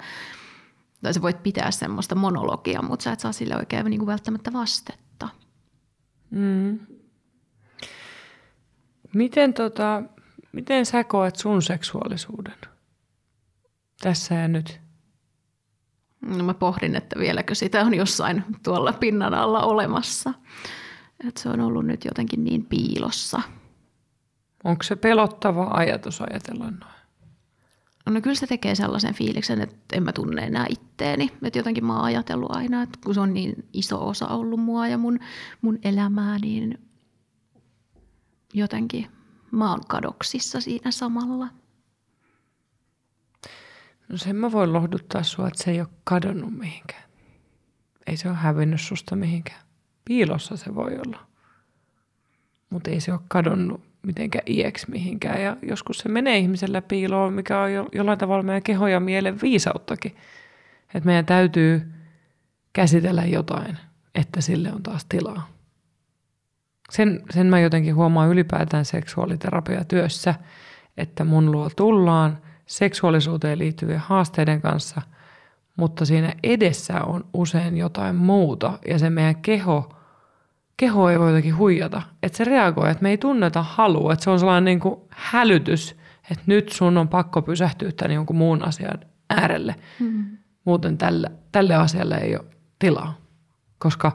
[1.02, 4.54] tai sä voit pitää semmoista monologia, mutta sä et saa sille oikein niin kuin välttämättä
[4.54, 5.30] vastetta.
[6.30, 6.80] Mm.
[9.14, 10.04] Miten, tota,
[10.52, 12.58] miten sä koet sun seksuaalisuuden
[14.02, 14.85] tässä ja nyt?
[16.22, 20.34] No mä pohdin, että vieläkö sitä on jossain tuolla pinnan alla olemassa.
[21.28, 23.42] Että se on ollut nyt jotenkin niin piilossa.
[24.64, 26.96] Onko se pelottava ajatus ajatella noin?
[28.10, 31.32] No kyllä se tekee sellaisen fiiliksen, että en mä tunne enää itteeni.
[31.44, 34.88] Että jotenkin mä oon ajatellut aina, että kun se on niin iso osa ollut mua
[34.88, 35.20] ja mun,
[35.62, 36.80] mun elämää, niin
[38.54, 39.08] jotenkin
[39.52, 41.48] mä oon kadoksissa siinä samalla.
[44.10, 47.04] No sen mä voin lohduttaa sua, että se ei ole kadonnut mihinkään.
[48.08, 49.62] Ei se ole hävinnyt susta mihinkään.
[50.06, 51.28] Piilossa se voi olla.
[52.70, 55.42] Mutta ei se ole kadonnut mitenkään iäksi mihinkään.
[55.42, 59.42] Ja joskus se menee ihmisellä piiloon, mikä on jo, jollain tavalla meidän keho ja mielen
[59.42, 60.16] viisauttakin.
[60.94, 61.92] Että meidän täytyy
[62.74, 63.78] käsitellä jotain,
[64.16, 65.48] että sille on taas tilaa.
[66.90, 70.36] Sen, sen mä jotenkin huomaan ylipäätään seksuaaliterapiatyössä,
[70.98, 75.02] että mun luo tullaan seksuaalisuuteen liittyvien haasteiden kanssa,
[75.76, 79.94] mutta siinä edessä on usein jotain muuta ja se meidän keho,
[80.78, 82.02] keho ei voi jotenkin huijata.
[82.24, 85.96] Että se reagoi, että me ei tunneta halua, että se on sellainen niin kuin hälytys,
[86.32, 89.00] että nyt sun on pakko pysähtyä tämän jonkun muun asian
[89.30, 89.76] äärelle.
[90.00, 90.38] Mm.
[90.66, 92.46] Muuten tälle, tälle asialle ei ole
[92.80, 93.18] tilaa,
[93.78, 94.12] koska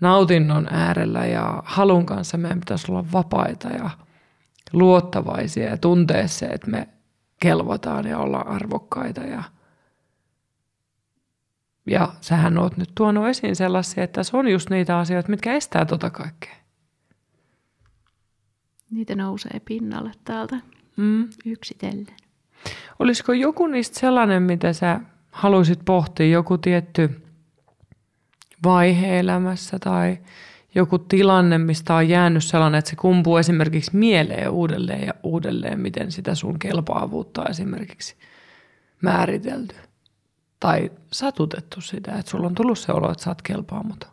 [0.00, 3.90] nautinnon äärellä ja halun kanssa meidän pitäisi olla vapaita ja
[4.72, 6.88] luottavaisia ja tuntea se, että me
[7.40, 9.20] kelvataan ja ollaan arvokkaita.
[9.20, 9.42] Ja,
[11.86, 15.84] ja sähän oot nyt tuonut esiin sellaisia, että se on just niitä asioita, mitkä estää
[15.84, 16.54] tota kaikkea.
[18.90, 20.56] Niitä nousee pinnalle täältä
[20.96, 21.28] mm.
[21.44, 22.16] yksitellen.
[22.98, 25.00] Olisiko joku niistä sellainen, mitä sä
[25.30, 27.22] haluaisit pohtia, joku tietty
[28.64, 30.18] vaihe elämässä tai
[30.74, 36.12] joku tilanne, mistä on jäänyt sellainen, että se kumpuu esimerkiksi mieleen uudelleen ja uudelleen, miten
[36.12, 38.16] sitä sun kelpaavuutta esimerkiksi
[39.02, 39.74] määritelty.
[40.60, 44.10] Tai satutettu sitä, että sulla on tullut se olo, että sä oot kelpaamaton.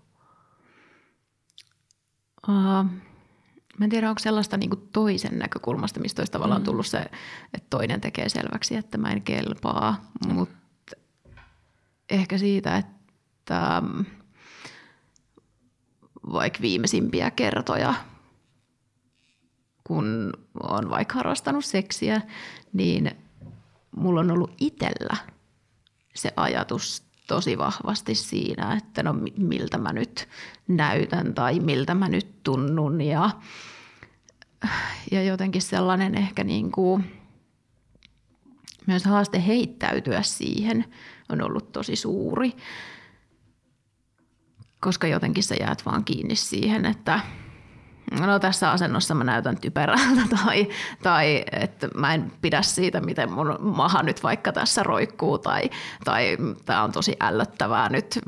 [2.48, 2.86] Uh,
[3.78, 6.66] mä en tiedä, onko sellaista niin toisen näkökulmasta, mistä olisi tavallaan mm.
[6.66, 6.98] tullut se,
[7.54, 10.12] että toinen tekee selväksi, että mä en kelpaa.
[10.28, 10.34] Mm.
[10.34, 10.56] Mutta
[12.10, 13.84] ehkä siitä, että
[16.32, 17.94] vaikka viimeisimpiä kertoja,
[19.84, 22.22] kun on vaikka harrastanut seksiä,
[22.74, 23.12] niin
[23.96, 25.18] mulla on ollut itsellä
[26.16, 30.28] se ajatus tosi vahvasti siinä, että no miltä mä nyt
[30.68, 33.30] näytän tai miltä mä nyt tunnun ja,
[35.12, 37.18] ja jotenkin sellainen ehkä niin kuin
[38.88, 40.86] myös haaste heittäytyä siihen
[41.30, 42.54] on ollut tosi suuri
[44.80, 47.20] koska jotenkin sä jäät vaan kiinni siihen, että
[48.12, 50.68] no tässä asennossa mä näytän typerältä tai,
[51.04, 55.70] tai että mä en pidä siitä, miten mun maha nyt vaikka tässä roikkuu tai,
[56.06, 58.20] tai tämä on tosi ällöttävää nyt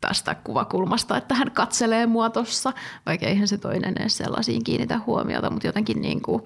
[0.00, 2.72] tästä kuvakulmasta, että hän katselee mua tossa,
[3.06, 6.42] vaikka eihän se toinen edes sellaisiin kiinnitä huomiota, mutta jotenkin niin kuin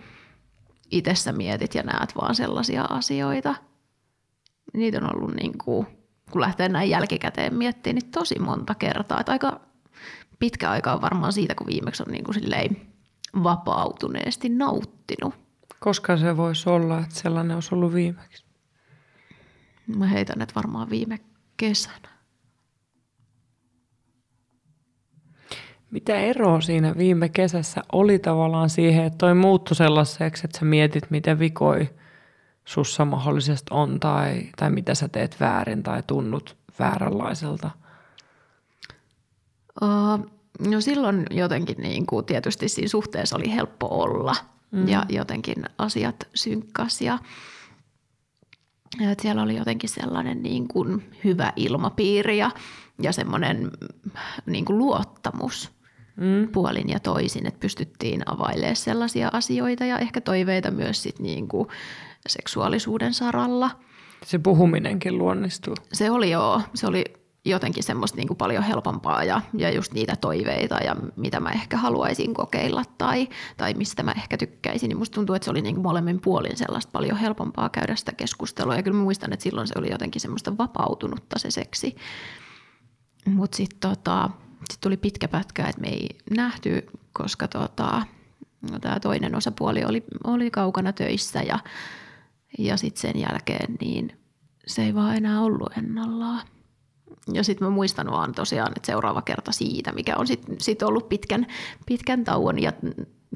[0.90, 3.54] itse mietit ja näet vaan sellaisia asioita.
[4.74, 5.87] Niitä on ollut niin kuin
[6.31, 9.21] kun lähtee näin jälkikäteen miettimään, niin tosi monta kertaa.
[9.21, 9.61] Että aika
[10.38, 12.77] pitkä aika on varmaan siitä, kun viimeksi on niin kuin silleen
[13.43, 15.35] vapautuneesti nauttinut.
[15.81, 18.45] Koska se voisi olla, että sellainen olisi ollut viimeksi?
[19.97, 21.19] Mä heitän, että varmaan viime
[21.57, 22.09] kesänä.
[25.91, 31.11] Mitä eroa siinä viime kesässä oli tavallaan siihen, että toi muuttui sellaiseksi, että sä mietit,
[31.11, 31.91] miten vikoi
[32.68, 37.70] sussa mahdollisesti on tai, tai mitä sä teet väärin tai tunnut vääränlaiselta?
[39.83, 40.31] Uh,
[40.70, 44.37] no silloin jotenkin niin kuin tietysti siinä suhteessa oli helppo olla
[44.70, 44.88] mm.
[44.88, 47.18] ja jotenkin asiat synkkas ja,
[49.00, 52.50] että siellä oli jotenkin sellainen niin kuin hyvä ilmapiiri ja,
[53.02, 53.70] ja semmoinen
[54.46, 55.70] niin kuin luottamus
[56.16, 56.48] mm.
[56.52, 61.68] puolin ja toisin, että pystyttiin availemaan sellaisia asioita ja ehkä toiveita myös sit niin kuin
[62.28, 63.70] seksuaalisuuden saralla.
[64.24, 65.74] Se puhuminenkin luonnistuu.
[65.92, 67.04] Se oli joo, se oli
[67.44, 71.76] jotenkin semmoista niin kuin paljon helpompaa ja, ja just niitä toiveita ja mitä mä ehkä
[71.76, 74.88] haluaisin kokeilla tai, tai mistä mä ehkä tykkäisin.
[74.88, 78.12] Niin musta tuntuu, että se oli niin kuin molemmin puolin sellaista paljon helpompaa käydä sitä
[78.12, 78.76] keskustelua.
[78.76, 81.96] Ja kyllä muistan, että silloin se oli jotenkin semmoista vapautunutta se seksi.
[83.26, 84.31] Mutta sitten tota,
[84.70, 88.02] sit tuli pitkä pätkä, että me ei nähty, koska tota,
[88.70, 91.59] no, tämä toinen osapuoli oli, oli kaukana töissä ja
[92.58, 94.18] ja sitten sen jälkeen niin
[94.66, 96.46] se ei vaan enää ollut ennallaan.
[97.32, 101.08] Ja sitten mä muistan vaan tosiaan, että seuraava kerta siitä, mikä on sitten sit ollut
[101.08, 101.46] pitkän,
[101.87, 102.72] pitkän tauon ja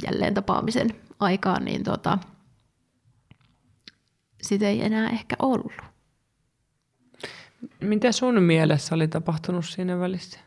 [0.05, 2.19] jälleen tapaamisen aikaan, niin tota,
[4.43, 5.73] sitä ei enää ehkä ollut.
[7.81, 10.41] Mitä sun mielessä oli tapahtunut siinä välissä?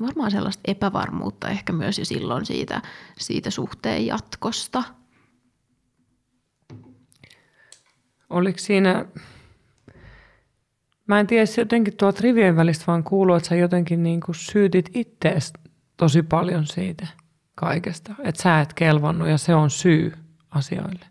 [0.00, 2.82] Varmaan sellaista epävarmuutta ehkä myös jo silloin siitä,
[3.18, 4.82] siitä suhteen jatkosta–
[8.30, 9.06] Oliko siinä,
[11.06, 14.90] mä en tiedä, jotenkin tuolta rivien välistä vaan kuuluu, että sä jotenkin niin kuin syytit
[14.94, 15.52] ittees
[15.96, 17.06] tosi paljon siitä
[17.54, 18.14] kaikesta.
[18.24, 20.12] Että sä et kelvannut ja se on syy
[20.50, 21.06] asioille.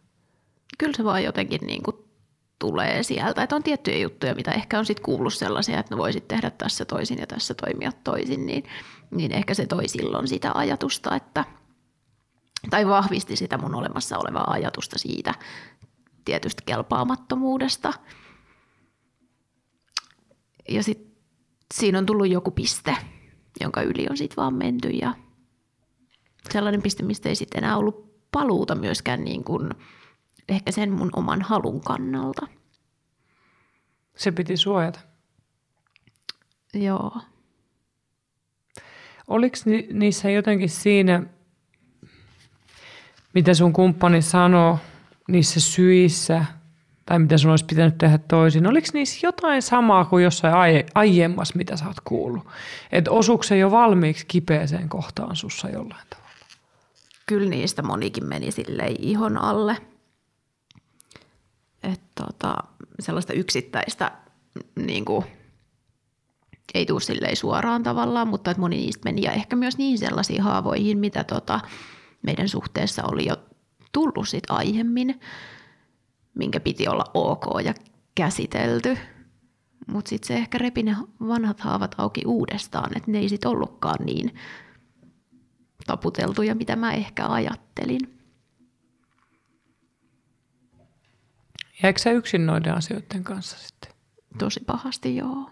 [0.78, 1.95] Kyllä se vaan jotenkin niin kuin
[2.60, 3.43] tulee sieltä.
[3.43, 6.86] Että on tiettyjä juttuja, mitä ehkä on sitten kuullut sellaisia, että no voisit tehdä tässä
[6.86, 8.63] toisin ja tässä toimia toisin, niin,
[9.12, 11.45] niin ehkä se toi silloin sitä ajatusta, että,
[12.69, 15.34] tai vahvisti sitä mun olemassa olevaa ajatusta siitä
[16.25, 17.93] tietystä kelpaamattomuudesta.
[20.69, 21.15] Ja sitten
[21.73, 22.97] siinä on tullut joku piste,
[23.61, 25.13] jonka yli on sitten vaan menty ja
[26.51, 29.69] sellainen piste, mistä ei sitten enää ollut paluuta myöskään niin kuin
[30.49, 32.47] ehkä sen mun oman halun kannalta.
[34.17, 34.99] Se piti suojata.
[36.73, 37.21] Joo.
[39.27, 41.23] Oliko ni- niissä jotenkin siinä,
[43.33, 44.79] mitä sun kumppani sanoo,
[45.27, 46.45] niissä syissä,
[47.05, 51.53] tai mitä sun olisi pitänyt tehdä toisin, oliko niissä jotain samaa kuin jossain aie- aiemmassa,
[51.57, 52.47] mitä sä oot kuullut?
[52.91, 56.25] Että osuuko se jo valmiiksi kipeäseen kohtaan sussa jollain tavalla?
[57.25, 59.77] Kyllä niistä monikin meni silleen ihon alle.
[61.83, 62.55] Että tota,
[62.99, 64.11] sellaista yksittäistä
[64.75, 65.25] niin kuin,
[66.73, 70.41] ei tule silleen suoraan tavallaan, mutta että moni niistä meni ja ehkä myös niin sellaisiin
[70.41, 71.59] haavoihin, mitä tota,
[72.21, 73.38] meidän suhteessa oli jo
[73.95, 75.19] tullut sit aiemmin,
[76.34, 77.73] minkä piti olla ok ja
[78.15, 78.97] käsitelty.
[79.88, 80.95] Mutta sitten se ehkä repi ne
[81.27, 84.36] vanhat haavat auki uudestaan, että ne ei sitten ollutkaan niin
[85.88, 87.99] taputeltuja, mitä mä ehkä ajattelin.
[91.84, 93.91] Jääkö sä yksin noiden asioiden kanssa sitten?
[94.39, 95.49] Tosi pahasti, joo.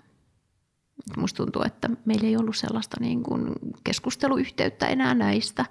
[1.18, 3.52] Musta tuntuu, että meillä ei ollut sellaista niin kuin
[3.84, 5.66] keskusteluyhteyttä enää näistä.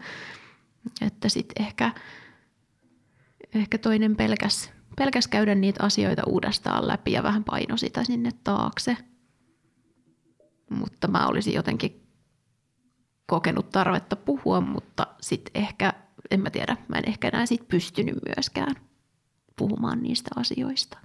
[1.00, 1.90] Että sitten ehkä,
[3.54, 8.96] ehkä toinen pelkäs, pelkäs käydä niitä asioita uudestaan läpi ja vähän paino sitä sinne taakse.
[10.70, 12.02] Mutta mä olisin jotenkin
[13.26, 15.92] kokenut tarvetta puhua, mutta sitten ehkä,
[16.30, 18.74] en mä tiedä, mä en ehkä enää sit pystynyt myöskään
[19.56, 20.98] puhumaan niistä asioista.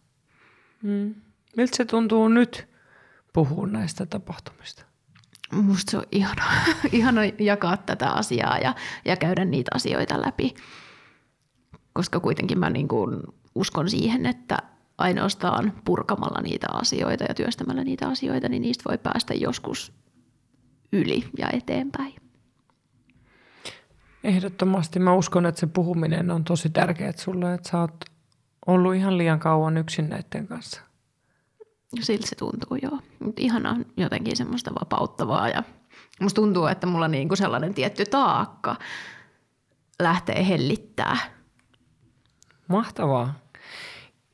[0.84, 1.16] Mm.
[1.58, 2.68] Miltä se tuntuu nyt
[3.34, 4.86] puhua näistä tapahtumista?
[5.52, 6.44] Musta se on ihana,
[6.92, 10.54] ihana jakaa tätä asiaa ja, ja käydä niitä asioita läpi.
[11.98, 13.22] Koska kuitenkin mä niin kuin
[13.56, 14.58] uskon siihen, että
[14.98, 19.94] ainoastaan purkamalla niitä asioita ja työstämällä niitä asioita, niin niistä voi päästä joskus
[20.94, 22.16] yli ja eteenpäin.
[24.24, 28.06] Ehdottomasti mä uskon, että se puhuminen on tosi tärkeää sulle, että sä oot
[28.68, 30.82] ollut ihan liian kauan yksin näiden kanssa.
[32.02, 33.00] Siltä se tuntuu, joo.
[33.20, 35.64] Mutta ihanaa jotenkin semmoista vapauttavaa ja
[36.22, 38.76] musta tuntuu, että mulla niinku sellainen tietty taakka
[40.00, 41.37] lähtee hellittää.
[42.68, 43.40] Mahtavaa.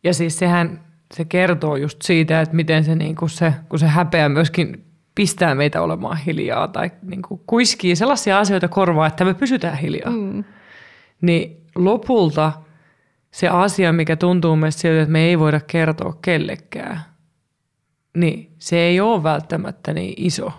[0.04, 0.82] Ja siis sehän
[1.14, 5.56] se kertoo just siitä, että miten se, niin kuin se kun se häpeä myöskin pistää
[5.56, 10.12] meitä olemaan hiljaa tai niin kuin kuiskii sellaisia asioita korvaa, että me pysytään hiljaa.
[10.12, 10.44] Mm.
[11.22, 12.52] Niin lopulta
[13.32, 17.00] se asia, mikä tuntuu meistä siltä, että me ei voida kertoa kellekään,
[18.18, 20.52] niin se ei ole välttämättä niin iso.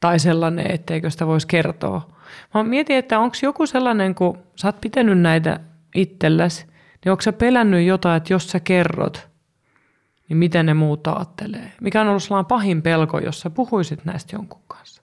[0.00, 2.08] Tai sellainen, etteikö sitä voisi kertoa.
[2.54, 5.60] Mä mietin, että onko joku sellainen, kun sä oot pitänyt näitä
[5.94, 6.66] itselläsi,
[7.04, 9.28] niin onko sä pelännyt jotain, että jos sä kerrot,
[10.28, 11.72] niin mitä ne muut ajattelee?
[11.80, 15.02] Mikä on ollut sellainen pahin pelko, jos sä puhuisit näistä jonkun kanssa?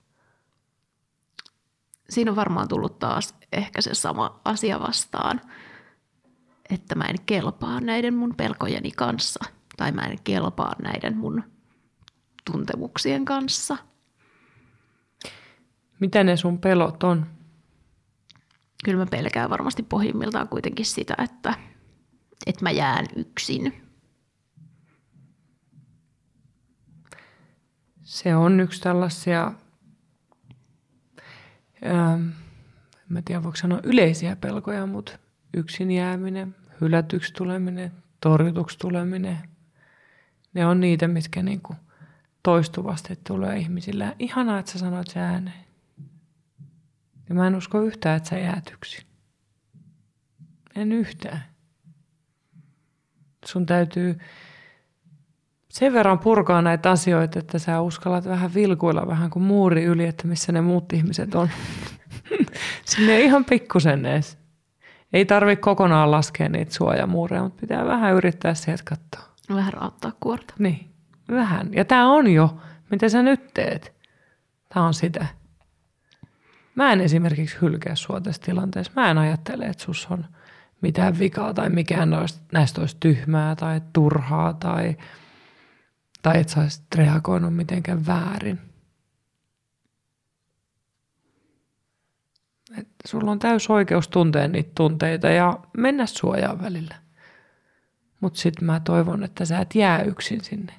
[2.10, 5.42] Siinä on varmaan tullut taas ehkä se sama asia vastaan,
[6.70, 9.46] että mä en kelpaa näiden mun pelkojeni kanssa–
[9.82, 11.44] tai mä en kelpaa näiden mun
[12.52, 13.78] tuntemuksien kanssa.
[16.00, 17.26] Mitä ne sun pelot on?
[18.84, 21.54] Kyllä mä pelkään varmasti pohjimmiltaan kuitenkin sitä, että,
[22.46, 23.74] että mä jään yksin.
[28.02, 29.52] Se on yksi tällaisia,
[31.86, 32.30] ähm,
[33.18, 35.18] en tiedä voiko sanoa yleisiä pelkoja, mutta
[35.54, 37.92] yksin jääminen, hylätyksi tuleminen,
[38.22, 39.38] torjutuksi tuleminen,
[40.54, 41.76] ne on niitä, mitkä niinku
[42.44, 44.16] toistuvasti tulee ihmisillä.
[44.20, 45.71] Ihanaa, että sä sanoit se ääneen.
[47.32, 49.06] Ja mä en usko yhtään, että sä jäät yksin.
[50.76, 51.44] En yhtään.
[53.46, 54.20] Sun täytyy
[55.70, 60.28] sen verran purkaa näitä asioita, että sä uskallat vähän vilkuilla vähän kuin muuri yli, että
[60.28, 61.50] missä ne muut ihmiset on.
[62.86, 64.38] Sinne ihan pikkusen edes.
[65.14, 69.36] Ei tarvi kokonaan laskea niitä suojamuureja, mutta pitää vähän yrittää sieltä katsoa.
[69.56, 70.54] Vähän raottaa kuorta.
[70.60, 70.94] Niin,
[71.30, 71.70] vähän.
[71.74, 72.58] Ja tämä on jo,
[72.90, 73.94] mitä sä nyt teet.
[74.74, 75.41] Tämä on sitä.
[76.76, 78.94] Mä en esimerkiksi hylkää sua tässä tilanteessa.
[78.96, 80.26] Mä en ajattele, että sus on
[80.82, 82.10] mitään vikaa tai mikään
[82.52, 84.98] näistä olisi tyhmää tai turhaa tai,
[86.22, 88.60] tai että sä olisit reagoinut mitenkään väärin.
[92.78, 96.96] Et sulla on täys oikeus tuntea niitä tunteita ja mennä suojaan välillä.
[98.20, 100.74] Mutta sitten mä toivon, että sä et jää yksin sinne.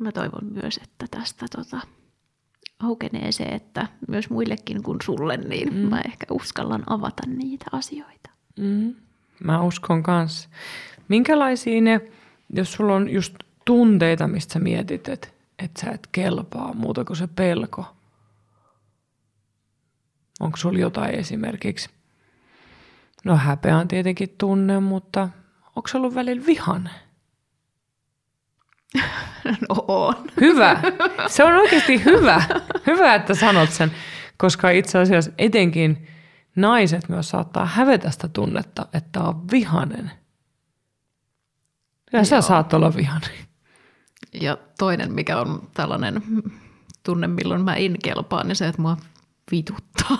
[0.00, 1.80] Mä toivon myös, että tästä tota,
[2.82, 5.78] aukenee se, että myös muillekin kuin sulle, niin mm.
[5.78, 8.30] mä ehkä uskallan avata niitä asioita.
[8.58, 8.94] Mm.
[9.44, 10.48] Mä uskon kanssa.
[11.08, 12.00] Minkälaisia ne,
[12.52, 17.16] jos sulla on just tunteita, mistä sä mietit, että, että sä et kelpaa muuta kuin
[17.16, 17.84] se pelko?
[20.40, 21.90] Onko sulla jotain esimerkiksi?
[23.24, 25.28] No häpeä on tietenkin tunne, mutta
[25.76, 26.90] onko se ollut välillä vihane?
[29.68, 30.14] No on.
[30.40, 30.80] Hyvä.
[31.26, 32.42] Se on oikeasti hyvä.
[32.86, 33.92] Hyvä, että sanot sen,
[34.36, 36.06] koska itse asiassa etenkin
[36.56, 40.10] naiset myös saattaa hävetä sitä tunnetta, että on vihanen.
[42.12, 42.24] Ja Joo.
[42.24, 43.30] sä saat olla vihanen.
[44.40, 46.22] Ja toinen, mikä on tällainen
[47.02, 48.96] tunne, milloin mä en kelpaa, niin se, että mua
[49.50, 50.18] vituttaa.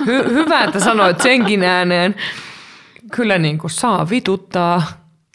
[0.00, 2.14] Hy- hyvä, että sanoit senkin ääneen.
[3.12, 4.82] Kyllä niin kuin saa vituttaa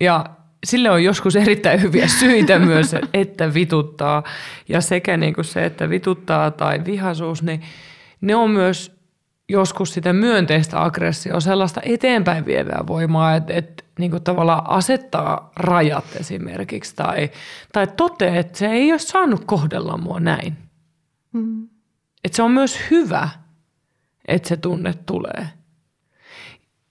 [0.01, 0.25] ja
[0.65, 4.23] sille on joskus erittäin hyviä syitä myös, että vituttaa.
[4.69, 7.61] Ja sekä niin kuin se, että vituttaa tai vihaisuus, niin
[8.21, 8.95] ne on myös
[9.49, 16.05] joskus sitä myönteistä aggressioa, sellaista eteenpäin vievää voimaa, että, että niin kuin tavallaan asettaa rajat
[16.19, 17.29] esimerkiksi tai,
[17.73, 20.57] tai toteaa, että se ei ole saanut kohdella mua näin.
[21.33, 21.67] Mm.
[22.23, 23.29] Että se on myös hyvä,
[24.27, 25.49] että se tunne tulee.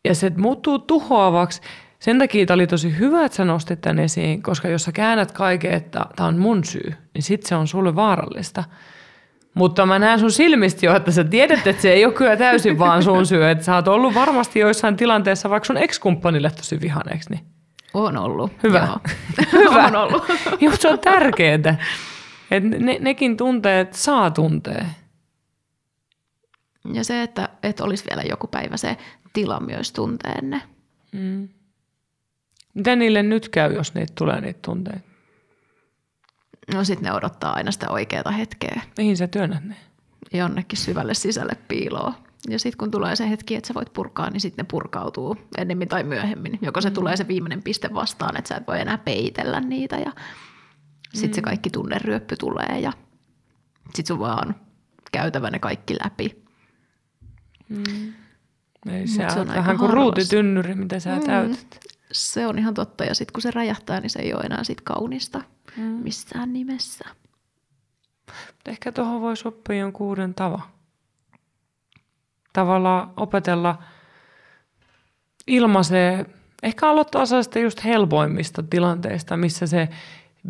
[0.04, 1.60] Ja se muuttuu tuhoavaksi.
[2.04, 5.32] Sen takia tämä oli tosi hyvä, että sä nostit tämän esiin, koska jos sä käännät
[5.32, 8.64] kaiken, että tämä on mun syy, niin sitten se on sulle vaarallista.
[9.54, 12.78] Mutta mä näen sun silmistä jo, että sä tiedät, että se ei ole kyllä täysin
[12.78, 13.50] vaan sun syy.
[13.50, 17.30] Että sä oot ollut varmasti joissain tilanteessa vaikka sun ex-kumppanille tosi vihaneeksi.
[17.30, 17.44] Niin.
[17.94, 18.52] On ollut.
[18.62, 18.78] Hyvä.
[18.78, 18.98] Joo.
[19.60, 19.86] hyvä.
[19.86, 20.24] on ollut.
[20.60, 21.54] Joo, se on tärkeää.
[22.50, 24.84] Että ne, nekin tunteet saa tuntea.
[26.94, 28.96] Ja se, että, että olisi vielä joku päivä se
[29.32, 30.62] tila myös tunteenne.
[31.12, 31.48] Mm.
[32.74, 35.00] Mitä niille nyt käy, jos niitä tulee niitä tunteita?
[36.74, 38.82] No sitten ne odottaa aina sitä oikeaa hetkeä.
[38.98, 39.76] Mihin sä työnnät ne?
[40.32, 42.14] Jonnekin syvälle sisälle piiloon.
[42.48, 45.88] Ja sitten kun tulee se hetki, että sä voit purkaa, niin sitten ne purkautuu ennemmin
[45.88, 46.58] tai myöhemmin.
[46.62, 46.94] Joko se mm.
[46.94, 50.12] tulee se viimeinen piste vastaan, että sä et voi enää peitellä niitä ja
[51.12, 51.34] sitten mm.
[51.34, 52.92] se kaikki tunneryöppy tulee ja
[53.84, 54.54] sitten sun vaan
[55.12, 56.44] käytävä ne kaikki läpi.
[57.68, 58.12] Mm.
[58.92, 61.22] Ei, se, se on vähän kuin ruutitynnyri, mitä sä mm.
[61.22, 61.80] täytät.
[62.14, 64.80] Se on ihan totta ja sitten kun se räjähtää, niin se ei ole enää sit
[64.80, 65.40] kaunista
[65.76, 65.82] mm.
[65.82, 67.04] missään nimessä.
[68.66, 70.62] Ehkä tuohon voisi oppia jonkun uuden tavan.
[72.52, 73.82] Tavallaan opetella
[75.46, 76.26] ilmaisee,
[76.62, 79.88] ehkä aloittaa sellaista just helpoimmista tilanteista, missä se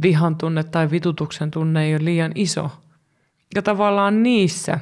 [0.03, 2.71] vihan tunne tai vitutuksen tunne ei ole liian iso.
[3.55, 4.79] Ja tavallaan niissä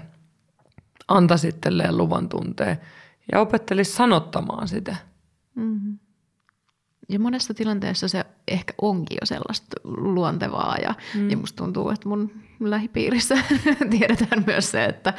[1.09, 1.55] antaisi
[1.91, 2.81] luvan tunteen
[3.33, 4.97] ja opettelisi sanottamaan sitä.
[5.55, 5.99] Mm-hmm.
[7.13, 11.31] Ja monessa tilanteessa se ehkä onkin jo sellaista luontevaa ja, mm.
[11.31, 13.39] ja musta tuntuu, että mun lähipiirissä
[13.91, 15.15] tiedetään myös se, että,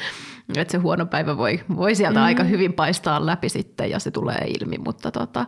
[0.57, 2.25] että se huono päivä voi, voi sieltä mm.
[2.25, 5.45] aika hyvin paistaa läpi sitten ja se tulee ilmi, mutta tota,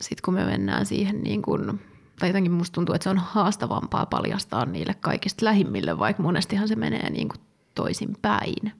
[0.00, 1.80] sitten kun me mennään siihen niin kuin,
[2.18, 6.76] tai jotenkin musta tuntuu, että se on haastavampaa paljastaa niille kaikista lähimmille, vaikka monestihan se
[6.76, 7.40] menee niin kuin
[7.74, 8.72] toisin päin.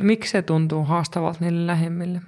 [0.00, 2.20] Miksi se tuntuu haastavalta niille lähimmille?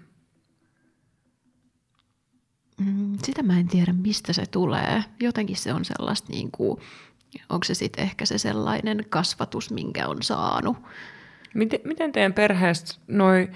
[2.79, 5.05] Mm, sitä mä en tiedä, mistä se tulee.
[5.21, 6.81] Jotenkin se on sellaista, niin kuin,
[7.49, 10.77] onko se sitten ehkä se sellainen kasvatus, minkä on saanut.
[11.55, 13.51] Miten, miten teidän perheestä noi,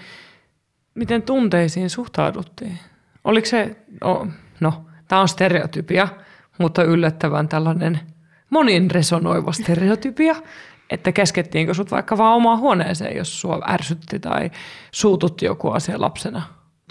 [0.95, 2.79] miten tunteisiin suhtauduttiin?
[3.25, 4.27] Oliko se, oh,
[4.61, 6.09] no, tämä on stereotypia,
[6.59, 8.01] mutta yllättävän tällainen
[8.51, 10.35] monin resonoiva stereotypia,
[10.91, 14.51] että käskettiinkö sut vaikka vaan omaan huoneeseen, jos sua ärsytti tai
[14.93, 16.43] suututti joku asia lapsena?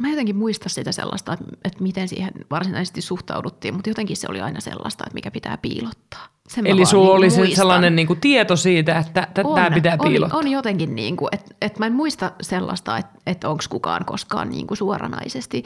[0.02, 4.60] Mä jotenkin muista sitä sellaista, että, miten siihen varsinaisesti suhtauduttiin, mutta jotenkin se oli aina
[4.60, 6.28] sellaista, että mikä pitää piilottaa.
[6.48, 7.56] Sen Eli sulla niin oli muistan.
[7.56, 10.40] sellainen niin kuin tieto siitä, että tämä pitää piilottaa.
[10.40, 14.06] On, on jotenkin, niin kuin, että, että mä en muista sellaista, että, että onko kukaan
[14.06, 15.64] koskaan niin kuin suoranaisesti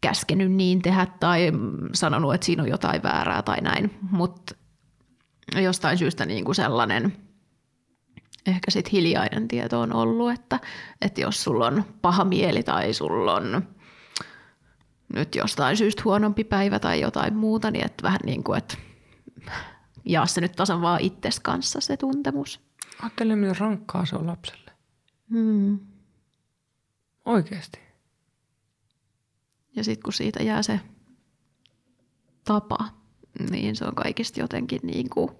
[0.00, 1.52] käskenyt niin tehdä tai
[1.94, 4.54] sanonut, että siinä on jotain väärää tai näin, mutta
[5.62, 7.12] jostain syystä niin kuin sellainen–
[8.48, 10.60] ehkä sitten hiljainen tieto on ollut, että,
[11.00, 13.68] että jos sulla on paha mieli tai sulla on
[15.14, 18.76] nyt jostain syystä huonompi päivä tai jotain muuta, niin että vähän niin kuin, että
[20.04, 22.60] jaa se nyt tasan vaan itses kanssa se tuntemus.
[23.02, 24.72] Ajattele, miten rankkaa se on lapselle.
[25.30, 25.78] Hmm.
[27.24, 27.78] Oikeasti.
[29.76, 30.80] Ja sitten kun siitä jää se
[32.44, 32.88] tapa,
[33.50, 35.30] niin se on kaikista jotenkin niin kuin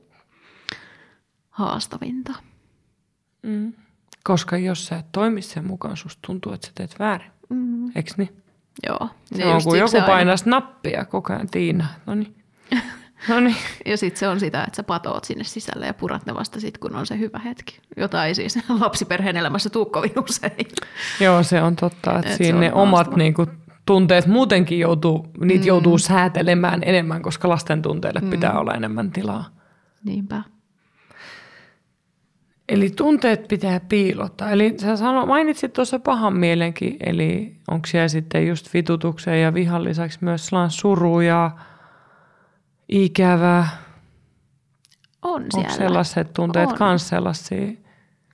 [1.51, 2.35] haastavinta.
[3.49, 3.72] Mm.
[4.24, 7.30] Koska jos sä et toimi sen mukaan, susta tuntuu, että sä teet väärin.
[7.49, 7.92] Mm.
[7.94, 8.42] Eiks niin?
[8.86, 9.09] Joo.
[9.24, 11.86] Se on kuin joku painaa nappia koko ajan, Tiina.
[12.07, 12.34] No niin.
[13.28, 13.57] No niin.
[13.86, 16.80] Ja sitten se on sitä, että sä patoot sinne sisälle ja purat ne vasta sitten,
[16.80, 17.80] kun on se hyvä hetki.
[17.96, 20.66] Jota ei siis lapsiperheen elämässä tuu kovin usein.
[21.20, 23.46] Joo, se on totta, että Et siinä ne omat niinku,
[23.86, 25.68] tunteet muutenkin joutuu, niitä mm.
[25.68, 28.30] joutuu säätelemään enemmän, koska lasten tunteille mm.
[28.30, 29.44] pitää olla enemmän tilaa.
[30.05, 30.42] Niinpä.
[32.69, 34.51] Eli tunteet pitää piilottaa.
[34.51, 39.85] Eli sä sano, mainitsit tuossa pahan mielenkin, eli onko siellä sitten just vitutuksen ja vihan
[39.85, 41.51] lisäksi myös sellainen suru ja
[42.89, 43.69] ikävä?
[45.23, 45.77] On Onko siellä.
[45.77, 46.77] sellaiset tunteet On.
[46.81, 47.73] myös sellaisia?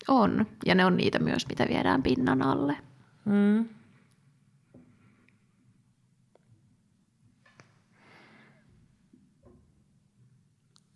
[0.09, 0.47] On.
[0.66, 2.76] Ja ne on niitä myös, mitä viedään pinnan alle.
[3.24, 3.68] Mm.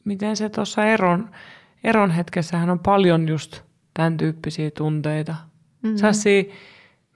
[0.05, 1.31] Miten se tuossa eron,
[1.85, 3.63] eron hetkessähän on paljon just
[3.95, 5.35] tämän tyyppisiä tunteita.
[5.83, 5.97] Mm-hmm.
[5.97, 6.53] Sassi,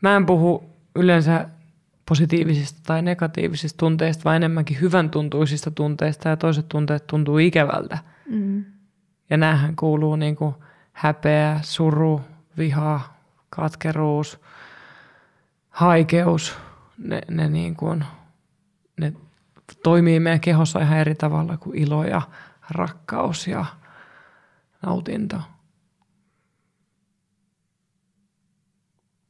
[0.01, 1.49] mä en puhu yleensä
[2.09, 7.99] positiivisista tai negatiivisista tunteista, vaan enemmänkin hyvän tuntuisista tunteista ja toiset tunteet tuntuu ikävältä.
[8.29, 8.65] Mm.
[9.31, 10.55] Ja näähän kuuluu niin kuin
[10.93, 12.21] häpeä, suru,
[12.59, 13.01] viha,
[13.51, 14.41] katkeruus,
[15.71, 16.59] haikeus.
[16.99, 18.05] Ne, ne, niin kuin,
[19.01, 19.13] ne
[19.83, 22.23] toimii meidän kehossa ihan eri tavalla kuin ilo ja
[22.71, 23.65] rakkaus ja
[24.83, 25.41] nautinto.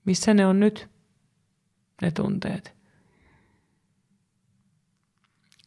[0.05, 0.89] Missä ne on nyt,
[2.03, 2.83] ne tunteet?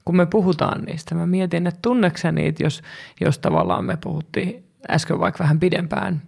[0.06, 2.82] kun me puhutaan niistä, mä mietin, että tunneksä niitä, jos,
[3.22, 6.22] jos tavallaan me puhuttiin äsken vaikka vähän pidempään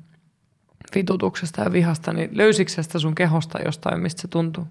[0.96, 4.68] vitutuksesta ja vihasta, niin löysitkö sä sitä sun kehosta jostain, mistä se tuntuu?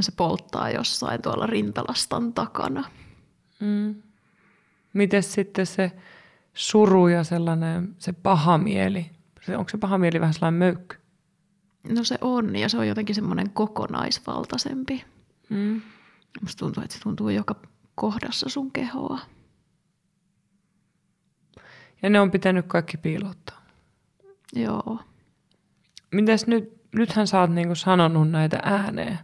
[0.00, 2.84] Se polttaa jossain tuolla rintalastan takana.
[3.60, 3.94] Mm.
[4.92, 5.92] Miten sitten se
[6.60, 10.96] suru ja sellainen, se paha mieli, se, onko se paha mieli vähän sellainen möykky?
[11.88, 15.04] No se on, ja se on jotenkin semmoinen kokonaisvaltaisempi.
[15.48, 15.80] Mm.
[16.40, 17.54] Musta tuntuu, että se tuntuu joka
[17.94, 19.18] kohdassa sun kehoa.
[22.02, 23.62] Ja ne on pitänyt kaikki piilottaa.
[24.52, 25.00] Joo.
[26.10, 29.18] Mites nyt, nythän sä oot niinku sanonut näitä ääneen.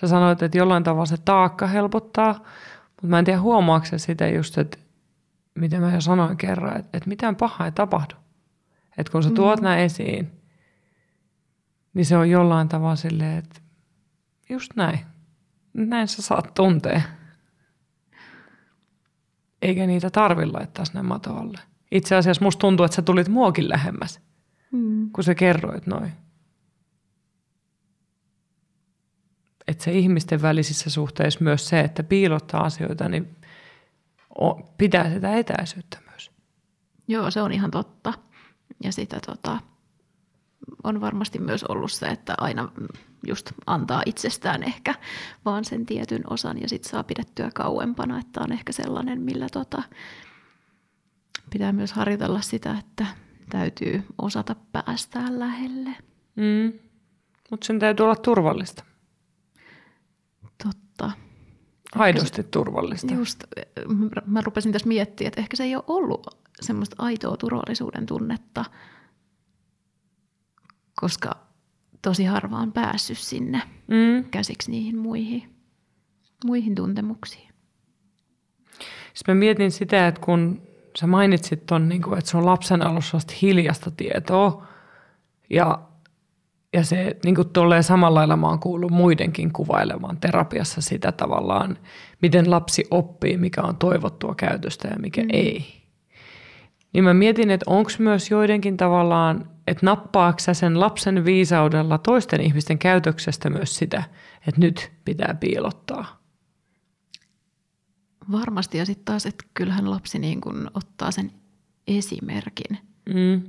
[0.00, 2.32] Sä sanoit, että jollain tavalla se taakka helpottaa,
[2.86, 4.78] mutta mä en tiedä huomaako sitä just, että
[5.54, 8.14] mitä mä jo sanoin kerran, että, että mitään pahaa ei tapahdu.
[8.98, 9.64] Että kun sä tuot mm.
[9.64, 10.30] nämä esiin,
[11.94, 13.60] niin se on jollain tavalla silleen, että
[14.48, 14.98] just näin.
[15.74, 17.02] Näin sä saat tuntea.
[19.62, 21.58] Eikä niitä tarvi laittaa sinne matolle.
[21.90, 24.20] Itse asiassa musta tuntuu, että sä tulit muokin lähemmäs,
[24.72, 25.10] Mm.
[25.10, 26.12] kun sä kerroit noin.
[29.68, 33.36] Että se ihmisten välisissä suhteissa myös se, että piilottaa asioita, niin
[34.78, 36.30] pitää sitä etäisyyttä myös.
[37.08, 38.12] Joo, se on ihan totta.
[38.84, 39.58] Ja sitä tota,
[40.84, 42.72] on varmasti myös ollut se, että aina
[43.26, 44.94] just antaa itsestään ehkä
[45.44, 49.82] vaan sen tietyn osan ja sitten saa pidettyä kauempana, että on ehkä sellainen, millä tota,
[51.50, 53.06] pitää myös harjoitella sitä, että
[53.50, 55.90] täytyy osata päästää lähelle.
[56.36, 56.72] Mm.
[57.50, 58.84] Mutta sen täytyy olla turvallista.
[60.64, 61.10] Totta.
[61.94, 63.14] Aidosti turvallista.
[63.14, 63.44] Just,
[64.26, 66.26] mä- rupesin tässä miettimään, että ehkä se ei ole ollut
[66.60, 68.64] semmoista aitoa turvallisuuden tunnetta,
[71.00, 71.36] koska
[72.02, 74.24] tosi harva on päässyt sinne Mm.
[74.30, 75.54] käsiksi niihin muihin,
[76.44, 77.48] muihin tuntemuksiin.
[79.14, 80.62] Sitten mä mietin sitä, että kun
[80.98, 84.66] sä mainitsit ton, niin että se on lapsen alussa hiljasta tietoa,
[85.50, 85.78] ja,
[86.72, 91.78] ja se niin kuin tolleen samalla lailla mä oon kuullut muidenkin kuvailemaan terapiassa sitä tavallaan,
[92.22, 95.28] miten lapsi oppii, mikä on toivottua käytöstä ja mikä mm.
[95.32, 95.82] ei.
[96.92, 102.78] Niin mä mietin, että onko myös joidenkin tavallaan, että nappaako sen lapsen viisaudella toisten ihmisten
[102.78, 104.02] käytöksestä myös sitä,
[104.48, 106.22] että nyt pitää piilottaa.
[108.32, 111.32] Varmasti ja sitten taas, että kyllähän lapsi niin kun ottaa sen
[111.86, 112.78] esimerkin.
[113.14, 113.42] Mm.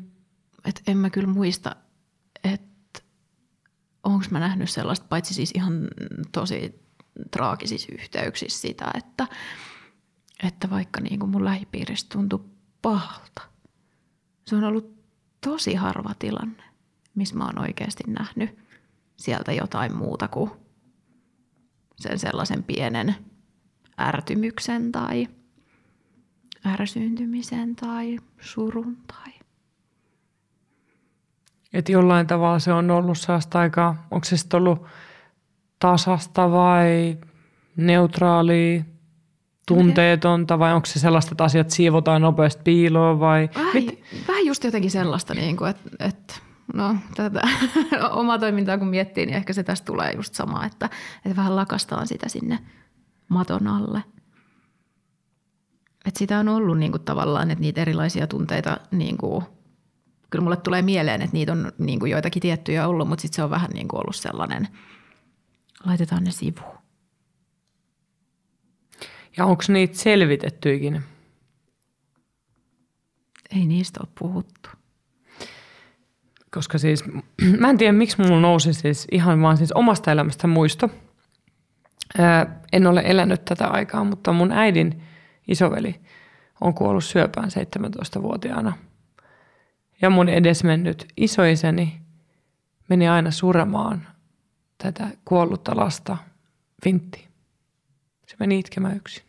[0.65, 1.83] Et en mä kyllä muista, että
[4.03, 5.87] onko mä nähnyt sellaista, paitsi siis ihan
[6.31, 6.83] tosi
[7.31, 9.27] traagisissa yhteyksissä sitä, että,
[10.43, 12.45] että vaikka niin kuin mun lähipiirissä tuntui
[12.81, 13.41] pahalta.
[14.47, 15.03] Se on ollut
[15.41, 16.63] tosi harva tilanne,
[17.15, 18.59] missä mä oon oikeasti nähnyt
[19.17, 20.51] sieltä jotain muuta kuin
[21.95, 23.15] sen sellaisen pienen
[23.99, 25.27] ärtymyksen tai
[26.65, 29.33] ärsyyntymisen tai surun tai
[31.73, 34.85] Että jollain tavalla se on ollut sellaista aika, onko se sitten ollut
[35.79, 37.17] tasasta vai
[37.75, 38.83] neutraalia,
[39.67, 43.49] tunteetonta vai onko se sellaista, että asiat siivotaan nopeasti piiloon vai...
[43.55, 43.83] Vähän,
[44.27, 46.33] vähän just jotenkin sellaista, niin kuin, että, että
[46.73, 47.41] no, tätä
[48.11, 50.89] omaa toimintaa kun miettii, niin ehkä se tästä tulee just sama, että,
[51.25, 52.59] että vähän lakastaan sitä sinne
[53.27, 54.03] maton alle.
[56.05, 59.43] että sitä on ollut niin kuin tavallaan, että niitä erilaisia tunteita, niin kuin,
[60.33, 63.43] kyllä mulle tulee mieleen, että niitä on niin kuin joitakin tiettyjä ollut, mutta sitten se
[63.43, 64.67] on vähän niin kuin ollut sellainen,
[65.85, 66.77] laitetaan ne sivuun.
[69.37, 71.01] Ja onko niitä selvitetty ikinä?
[73.55, 74.69] Ei niistä ole puhuttu.
[76.51, 77.03] Koska siis,
[77.59, 80.89] mä en tiedä miksi mulla nousi siis ihan vaan siis omasta elämästä muisto.
[82.17, 85.03] Ää, en ole elänyt tätä aikaa, mutta mun äidin
[85.47, 85.95] isoveli
[86.61, 88.73] on kuollut syöpään 17-vuotiaana.
[90.01, 92.01] Ja mun edesmennyt isoisäni
[92.89, 94.07] meni aina suremaan
[94.77, 96.17] tätä kuollutta lasta
[96.85, 97.27] Vintti.
[98.27, 99.23] Se meni itkemään yksin.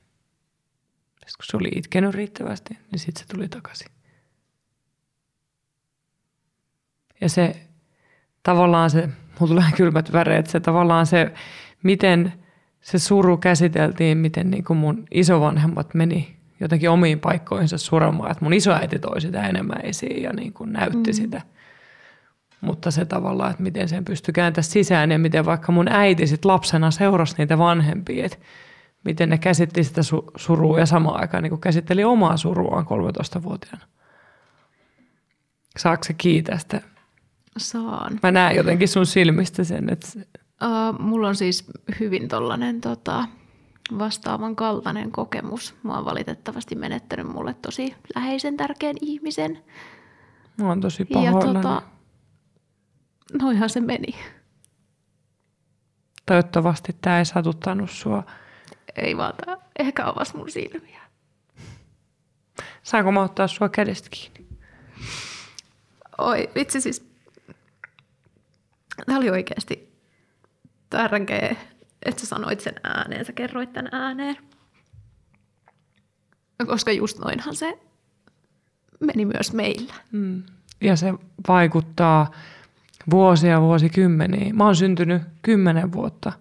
[1.11, 3.89] Sitten kun se oli itkenyt riittävästi, niin sitten se tuli takaisin.
[7.21, 7.67] Ja se
[8.43, 11.35] tavallaan se, mulla tulee kylmät väreet, se tavallaan se,
[11.83, 12.33] miten
[12.81, 18.31] se suru käsiteltiin, miten niin kuin mun isovanhemmat meni jotenkin omiin paikkoihinsa suremaan.
[18.31, 21.15] Että mun isoäiti toi sitä enemmän esiin ja niin kuin näytti mm.
[21.15, 21.43] sitä.
[22.61, 26.45] Mutta se tavallaan, että miten sen pystyi kääntämään sisään ja miten vaikka mun äiti sit
[26.45, 28.39] lapsena seurasi niitä vanhempia, että
[29.05, 33.87] miten ne käsitti sitä su- surua ja samaan aikaan niin kuin käsitteli omaa suruaan 13-vuotiaana.
[35.79, 36.81] Saako se kiittää sitä?
[37.57, 38.21] Saan.
[38.23, 40.09] Mä näen jotenkin sun silmistä sen, että...
[40.63, 41.65] Uh, mulla on siis
[42.01, 43.25] hyvin tollainen tota,
[43.99, 45.75] vastaavan kaltainen kokemus.
[45.83, 49.65] Mä oon valitettavasti menettänyt mulle tosi läheisen tärkeän ihmisen.
[50.57, 51.63] Mä oon tosi Ja pahoillani.
[51.63, 51.83] tota,
[53.43, 54.15] noihan se meni.
[56.27, 58.23] Toivottavasti tämä ei satuttanut sua.
[58.97, 61.01] Ei vaan tää ehkä avasi mun silmiä.
[62.83, 64.47] Saanko mä ottaa sua kädestä kiinni?
[66.19, 67.11] Oi, vitsi siis.
[69.07, 69.93] Tämä oli oikeasti
[70.91, 71.57] tärkeä,
[72.05, 74.37] että sä sanoit sen ääneen, sä kerroit tämän ääneen.
[76.67, 77.79] Koska just noinhan se
[79.01, 79.95] meni myös meillä.
[80.13, 80.43] Mm.
[80.81, 81.15] Ja se
[81.49, 82.31] vaikuttaa
[83.11, 84.55] vuosia, vuosikymmeniä.
[84.55, 86.33] Mä oon syntynyt kymmenen vuotta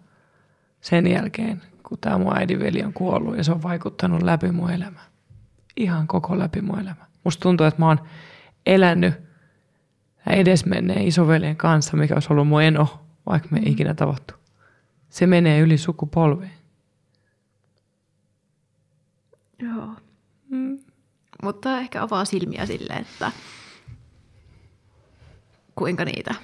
[0.82, 5.06] sen jälkeen, kun tämä mun äidinveli on kuollut ja se on vaikuttanut läpi mun elämää.
[5.78, 7.06] Ihan koko läpi mun elämä.
[7.24, 8.00] Musta tuntuu, että mä oon
[8.66, 9.14] elänyt
[10.28, 14.34] edesmenneen isoveljen kanssa, mikä olisi ollut mun eno, vaikka me ei ikinä tavattu.
[15.14, 16.52] Se menee yli sukupolveen.
[19.60, 19.88] Joo.
[20.50, 20.80] Mm.
[21.44, 23.32] Mutta ehkä avaa silmiä sille, että
[25.76, 26.36] kuinka niitä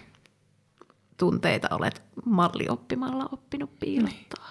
[1.18, 4.50] tunteita olet mallioppimalla oppinut piilottaa.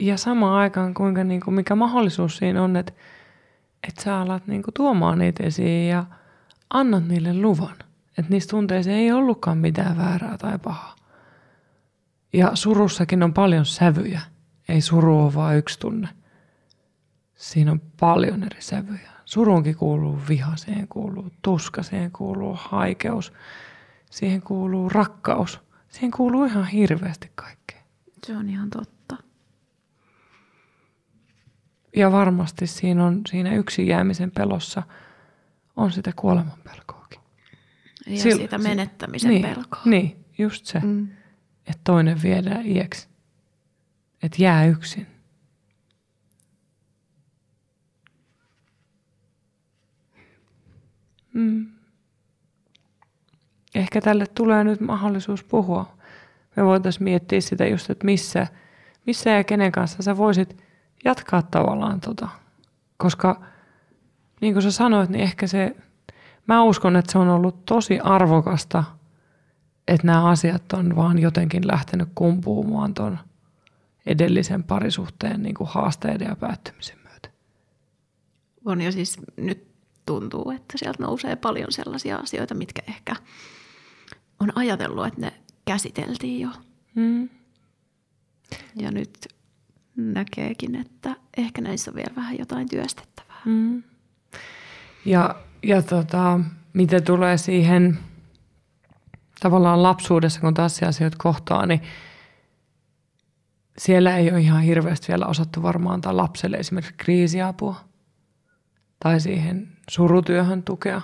[0.00, 2.92] Ja samaan aikaan, kuinka, niin kuin, mikä mahdollisuus siinä on, että,
[3.88, 6.04] että sä alat niin kuin, tuomaan niitä esiin ja
[6.70, 7.76] annat niille luvan.
[8.18, 10.96] Että niissä tunteissa ei ollutkaan mitään väärää tai pahaa.
[12.34, 14.20] Ja surussakin on paljon sävyjä.
[14.68, 16.08] Ei suru ole vain yksi tunne.
[17.34, 19.10] Siinä on paljon eri sävyjä.
[19.24, 23.32] Surunkin kuuluu viha, siihen kuuluu tuska, siihen kuuluu haikeus,
[24.10, 25.60] siihen kuuluu rakkaus.
[25.88, 27.80] Siihen kuuluu ihan hirveästi kaikkea.
[28.26, 29.16] Se on ihan totta.
[31.96, 34.82] Ja varmasti siinä on siinä yksin jäämisen pelossa
[35.76, 37.20] on sitä kuoleman pelkoakin.
[38.06, 39.82] Ja Sil- sitä si- menettämisen niin, pelkoa.
[39.84, 41.08] Niin, just se, mm.
[41.66, 43.08] Että toinen viedään iäksi.
[44.22, 45.06] Että jää yksin.
[51.34, 51.66] Mm.
[53.74, 55.96] Ehkä tälle tulee nyt mahdollisuus puhua.
[56.56, 58.46] Me voitaisiin miettiä sitä just, että missä,
[59.06, 60.64] missä ja kenen kanssa sä voisit
[61.04, 62.28] jatkaa tavallaan tota.
[62.96, 63.40] Koska
[64.40, 65.76] niin kuin sä sanoit, niin ehkä se,
[66.46, 68.84] mä uskon, että se on ollut tosi arvokasta,
[69.88, 73.18] että nämä asiat on vaan jotenkin lähtenyt kumpuumaan ton
[74.06, 77.28] edellisen parisuhteen niin kuin haasteiden ja päättymisen myötä.
[78.64, 79.66] On ja siis nyt
[80.06, 83.16] tuntuu, että sieltä nousee paljon sellaisia asioita, mitkä ehkä
[84.40, 85.32] on ajatellut, että ne
[85.64, 86.48] käsiteltiin jo.
[86.94, 87.28] Mm.
[88.76, 89.28] Ja nyt
[89.96, 93.40] näkeekin, että ehkä näissä on vielä vähän jotain työstettävää.
[93.44, 93.82] Mm.
[95.04, 96.40] Ja, ja tota,
[96.72, 97.98] mitä tulee siihen
[99.40, 101.80] tavallaan lapsuudessa, kun taas asioita kohtaa, niin
[103.78, 107.76] siellä ei ole ihan hirveästi vielä osattu varmaan antaa lapselle esimerkiksi kriisiapua
[109.02, 111.00] tai siihen surutyöhön tukea.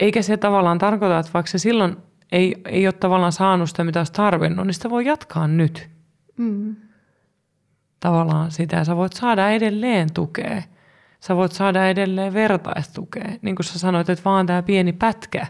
[0.00, 1.96] Eikä se tavallaan tarkoita, että vaikka se silloin
[2.32, 5.94] ei, ei ole tavallaan saanut sitä, mitä olisi tarvinnut, niin sitä voi jatkaa nyt
[6.36, 6.76] Mm.
[8.00, 8.84] tavallaan sitä.
[8.84, 10.62] Sä voit saada edelleen tukea.
[11.20, 13.24] Sä voit saada edelleen vertaistukea.
[13.42, 15.46] Niin kuin sä sanoit, että vaan tämä pieni pätkä,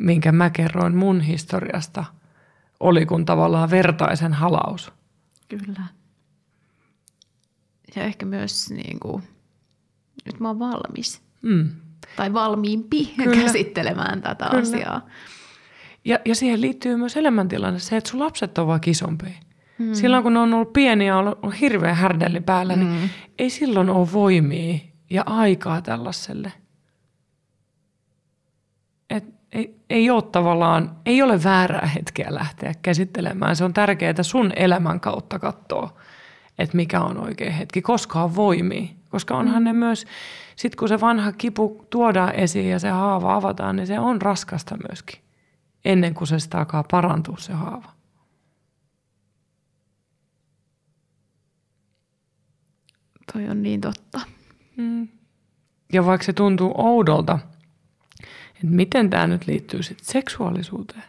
[0.00, 2.04] minkä mä kerroin mun historiasta,
[2.80, 4.92] oli kun tavallaan vertaisen halaus.
[5.48, 5.82] Kyllä.
[7.96, 9.22] Ja ehkä myös niin kuin,
[10.26, 11.22] nyt mä oon valmis.
[11.42, 11.70] Mm.
[12.16, 13.36] Tai valmiimpi Kyllä.
[13.36, 14.62] käsittelemään tätä Kyllä.
[14.62, 15.06] asiaa.
[16.04, 19.34] Ja, ja siihen liittyy myös elämäntilanne se, että sun lapset on vaan isompia.
[19.78, 19.94] Mm.
[19.94, 22.82] Silloin kun ne on ollut pieniä ja ollut, ollut hirveä härdelli päällä, mm.
[22.82, 24.78] niin ei silloin ole voimia
[25.10, 26.52] ja aikaa tällaiselle.
[29.10, 33.56] Et ei, ei ole tavallaan, ei ole väärää hetkeä lähteä käsittelemään.
[33.56, 35.96] Se on tärkeää sun elämän kautta katsoa,
[36.58, 38.88] että mikä on oikea hetki, koska on voimia.
[39.08, 39.64] Koska onhan mm.
[39.64, 40.06] ne myös,
[40.56, 44.76] sit kun se vanha kipu tuodaan esiin ja se haava avataan, niin se on raskasta
[44.88, 45.20] myöskin,
[45.84, 47.92] ennen kuin se sitä alkaa parantua se haava.
[53.32, 54.20] Toi on niin totta.
[54.76, 55.08] Mm.
[55.92, 57.38] Ja vaikka se tuntuu oudolta,
[58.64, 61.04] että miten tämä nyt liittyy sitten seksuaalisuuteen,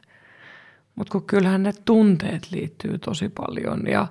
[0.95, 4.07] mutta kun kyllähän ne tunteet liittyy tosi paljon ja,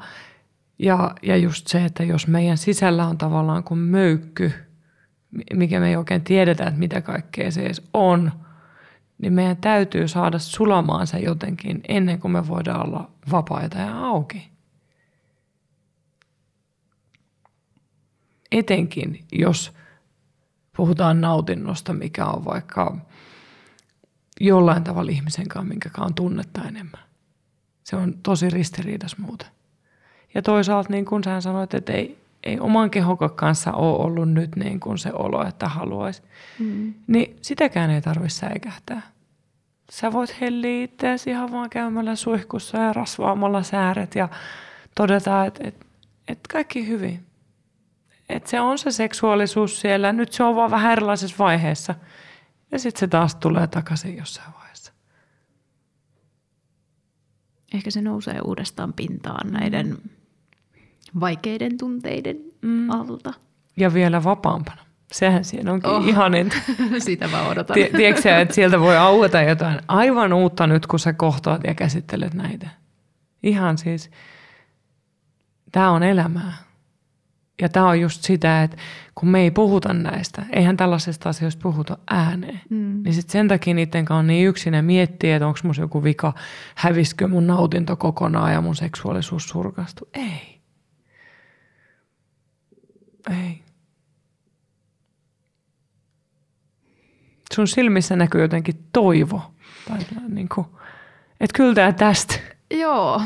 [0.78, 4.52] ja, ja just se, että jos meidän sisällä on tavallaan kuin möykky,
[5.54, 8.32] mikä me ei oikein tiedetä, että mitä kaikkea se edes on,
[9.18, 14.50] niin meidän täytyy saada sulamaan se jotenkin ennen kuin me voidaan olla vapaita ja auki.
[18.52, 19.72] Etenkin, jos
[20.76, 22.96] puhutaan nautinnosta, mikä on vaikka
[24.40, 27.00] jollain tavalla ihmisen kanssa, minkä on tunnetta enemmän.
[27.84, 29.48] Se on tosi ristiriidas muuten.
[30.34, 34.56] Ja toisaalta niin kuin sä sanoit, että ei, ei oman kehokon kanssa ole ollut nyt
[34.56, 36.22] niin kuin se olo, että haluaisi,
[36.58, 36.94] mm.
[37.06, 39.02] niin sitäkään ei tarvitse säikähtää.
[39.90, 44.28] Sä voit helliä itseäsi ihan vaan käymällä suihkussa ja rasvaamalla sääret ja
[44.94, 45.86] todeta, että, että,
[46.28, 47.26] että kaikki hyvin.
[48.28, 51.94] Että se on se seksuaalisuus siellä, nyt se on vaan vähän erilaisessa vaiheessa.
[52.72, 54.92] Ja sitten se taas tulee takaisin jossain vaiheessa.
[57.74, 59.98] Ehkä se nousee uudestaan pintaan näiden
[61.20, 62.90] vaikeiden tunteiden Mm.
[62.90, 63.32] alta.
[63.76, 64.82] Ja vielä vapaampana.
[65.12, 66.08] Sehän siinä onkin Oh.
[66.08, 66.56] ihaninta.
[66.98, 67.74] Sitä mä odotan.
[67.74, 71.74] Tie- Tiedätkö sä, että sieltä voi aueta jotain aivan uutta nyt, kun sä kohtaat ja
[71.74, 72.68] käsittelet näitä.
[73.42, 74.10] Ihan siis,
[75.72, 76.52] tämä on elämää.
[77.60, 78.76] Ja tämä on just sitä, että
[79.14, 83.02] kun me ei puhuta näistä, eihän tällaisista asioista puhuta ääneen, mm.
[83.02, 86.04] niin sit sen takia niiden kanssa on niin yksin ja miettii, että onko mun joku
[86.04, 86.32] vika,
[86.74, 90.08] hävisikö mun nautinto kokonaan ja mun seksuaalisuus surkastu.
[90.14, 90.60] Ei.
[93.30, 93.62] Ei.
[97.54, 99.42] Sun silmissä näkyy jotenkin toivo.
[99.88, 99.98] Tai
[100.28, 100.66] niin kuin,
[101.40, 102.34] että kyllä tää tästä.
[102.70, 103.22] Joo.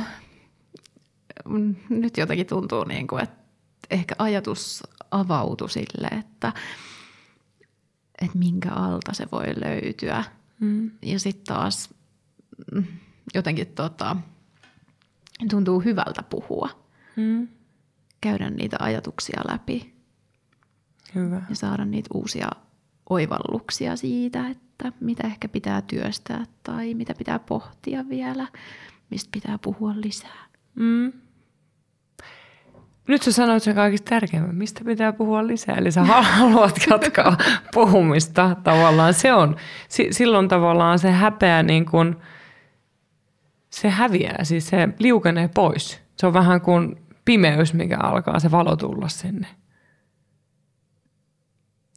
[1.89, 3.44] Nyt jotenkin tuntuu, niin kuin, että
[3.91, 6.53] ehkä ajatus avautui sille, että,
[8.23, 10.25] että minkä alta se voi löytyä.
[10.61, 10.91] Mm.
[11.03, 11.95] Ja sitten taas
[12.75, 12.85] mm,
[13.35, 14.17] jotenkin tota,
[15.51, 16.85] tuntuu hyvältä puhua,
[17.17, 17.49] Mm.
[18.21, 19.95] käydä niitä ajatuksia läpi
[21.15, 21.43] Hyvä.
[21.49, 22.49] ja saada niitä uusia
[23.11, 28.49] oivalluksia siitä, että mitä ehkä pitää työstää tai mitä pitää pohtia vielä,
[29.11, 30.47] mistä pitää puhua lisää.
[30.75, 31.13] Mm.
[33.09, 35.75] Nyt sä sanoit sen kaikista tärkeimmän, mistä pitää puhua lisää.
[35.77, 37.37] Eli sä haluat jatkaa
[37.75, 39.15] puhumista tavallaan.
[39.15, 39.57] Se on,
[39.89, 42.17] si- silloin tavallaan se häpeä niin kuin,
[43.71, 46.01] se häviää, siis se liukenee pois.
[46.17, 49.47] Se on vähän kuin pimeys, mikä alkaa se valo tulla sinne.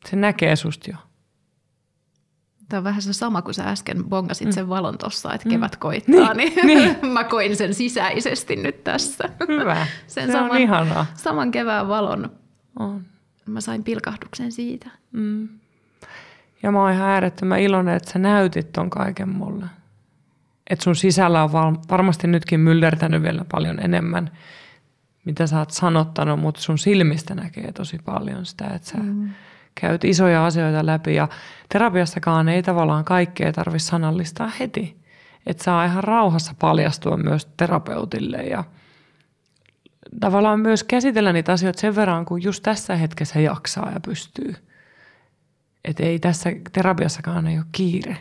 [0.05, 0.97] Se näkee susta jo.
[2.69, 6.33] Tämä on vähän se sama kuin sä äsken bongasit sen valon tossa, että kevät koittaa,
[6.33, 6.97] niin, niin.
[7.13, 9.29] mä koin sen sisäisesti nyt tässä.
[9.47, 9.87] Hyvä.
[10.07, 11.05] Sen se on ihanaa.
[11.15, 12.31] saman kevään valon.
[12.79, 13.05] On.
[13.45, 14.89] Mä sain pilkahduksen siitä.
[15.11, 15.47] Mm.
[16.63, 19.65] Ja mä oon ihan äärettömän iloinen, että sä näytit ton kaiken mulle.
[20.69, 24.31] Että sun sisällä on val- varmasti nytkin myllertänyt vielä paljon enemmän,
[25.25, 29.29] mitä sä oot sanottanut, mutta sun silmistä näkee tosi paljon sitä, että sä mm.
[29.81, 31.15] Käyt isoja asioita läpi.
[31.15, 31.27] Ja
[31.69, 34.97] terapiassakaan ei tavallaan kaikkea tarvi sanallistaa heti.
[35.45, 38.63] Että saa ihan rauhassa paljastua myös terapeutille ja
[40.19, 44.55] tavallaan myös käsitellä niitä asioita sen verran, kun just tässä hetkessä jaksaa ja pystyy.
[45.83, 48.17] Että ei tässä terapiassakaan ei ole kiire.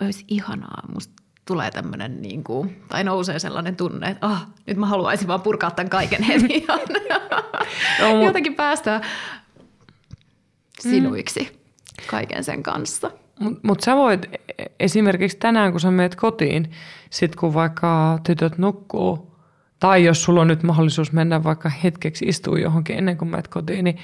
[0.00, 0.82] Olisi ihanaa.
[0.94, 5.40] Musta tulee tämmöinen, niin kuin, tai nousee sellainen tunne, että ah, nyt mä haluaisin vaan
[5.40, 6.66] purkaa tämän kaiken heti.
[8.10, 9.00] Mut- Jotenkin päästä
[10.80, 11.60] sinuiksi
[12.06, 13.10] kaiken sen kanssa.
[13.40, 14.24] Mutta mut sä voit
[14.58, 16.70] e- esimerkiksi tänään, kun sä menet kotiin,
[17.10, 19.34] sit kun vaikka tytöt nukkuu,
[19.80, 23.84] tai jos sulla on nyt mahdollisuus mennä vaikka hetkeksi istua johonkin ennen kuin menet kotiin,
[23.84, 23.98] niin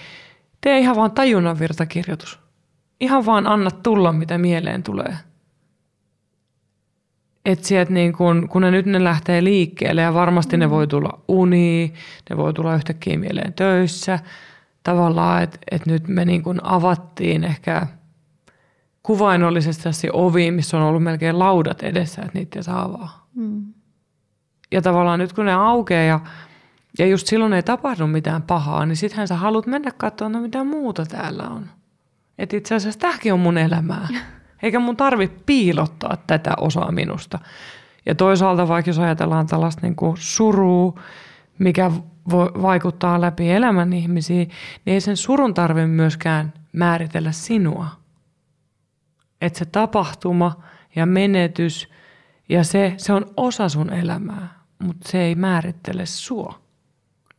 [0.61, 2.39] tee ihan vaan tajunnan virtakirjoitus.
[3.01, 5.17] Ihan vaan anna tulla, mitä mieleen tulee.
[7.45, 10.61] Että sieltä niin kun, kun ne nyt ne lähtee liikkeelle ja varmasti mm.
[10.61, 11.95] ne voi tulla uniin,
[12.31, 14.19] ne voi tulla yhtäkkiä mieleen töissä.
[14.83, 17.87] Tavallaan, että et nyt me niin kun avattiin ehkä
[19.03, 23.27] kuvainnollisesti se ovi, missä on ollut melkein laudat edessä, että niitä ei saa avaa.
[23.35, 23.65] Mm.
[24.73, 26.21] Ja tavallaan nyt kun ne aukeaa ja,
[26.99, 30.65] ja just silloin ei tapahdu mitään pahaa, niin sittenhän sä haluat mennä katsomaan, no mitä
[30.65, 31.71] muuta täällä on.
[32.39, 34.09] Että itse asiassa tämäkin on mun elämää.
[34.65, 37.39] Eikä mun tarvi piilottaa tätä osaa minusta.
[38.07, 41.01] Ja toisaalta vaikka jos ajatellaan tällaista niin kuin surua,
[41.59, 41.91] mikä
[42.31, 44.51] voi vaikuttaa läpi elämän ihmisiin,
[44.85, 47.87] niin ei sen surun tarvitse myöskään määritellä sinua.
[49.41, 50.63] Että se tapahtuma
[50.97, 51.89] ja menetys
[52.49, 56.64] ja se, se on osa sun elämää, mutta se ei määrittele sua.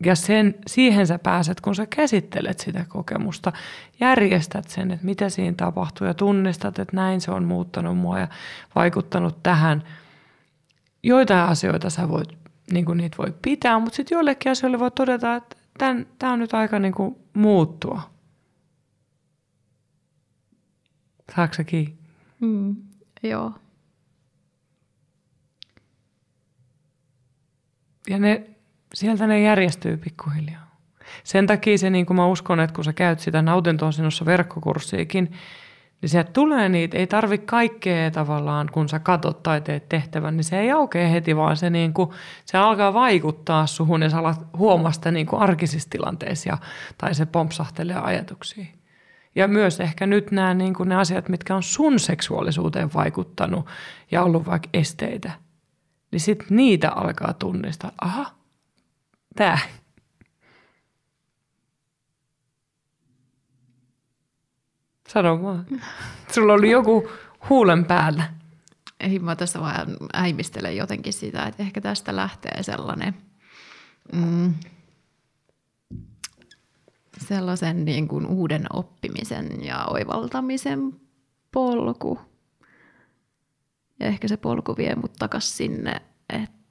[0.03, 3.53] Ja sen, siihen sä pääset, kun sä käsittelet sitä kokemusta,
[3.99, 8.27] järjestät sen, että mitä siinä tapahtuu ja tunnistat, että näin se on muuttanut mua ja
[8.75, 9.83] vaikuttanut tähän.
[11.03, 12.29] Joitain asioita sä voit,
[12.71, 15.55] niin kuin niitä voi pitää, mutta sitten joillekin asioille voi todeta, että
[16.19, 18.01] tämä on nyt aika niin kuin muuttua.
[21.35, 21.97] Saatko kiinni?
[22.39, 22.75] Mm,
[23.23, 23.53] joo.
[28.09, 28.54] Ja ne
[28.93, 30.65] sieltä ne järjestyy pikkuhiljaa.
[31.23, 35.31] Sen takia se, niin kuin mä uskon, että kun sä käyt sitä nautintoon sinussa verkkokurssiikin,
[36.01, 40.43] niin sieltä tulee niitä, ei tarvi kaikkea tavallaan, kun sä katot tai teet tehtävän, niin
[40.43, 42.09] se ei aukea heti, vaan se, niin kuin,
[42.45, 46.57] se alkaa vaikuttaa suhun ja sä alat huomaa sitä niin kuin arkisissa tilanteissa
[46.97, 48.65] tai se pompsahtelee ajatuksia.
[49.35, 53.65] Ja myös ehkä nyt nämä niin kuin ne asiat, mitkä on sun seksuaalisuuteen vaikuttanut
[54.11, 55.31] ja ollut vaikka esteitä,
[56.11, 57.91] niin sitten niitä alkaa tunnistaa.
[58.01, 58.34] Aha,
[59.35, 59.59] Tää.
[65.07, 65.65] Sano vaan.
[66.31, 67.09] Sulla oli joku
[67.49, 68.33] huulen päällä.
[68.99, 73.15] Ei, mä tässä vaan äimistelen jotenkin sitä, että ehkä tästä lähtee sellainen,
[74.13, 74.53] mm,
[77.27, 81.01] sellaisen niin kuin uuden oppimisen ja oivaltamisen
[81.51, 82.19] polku.
[83.99, 86.64] Ja ehkä se polku vie mut takas sinne, että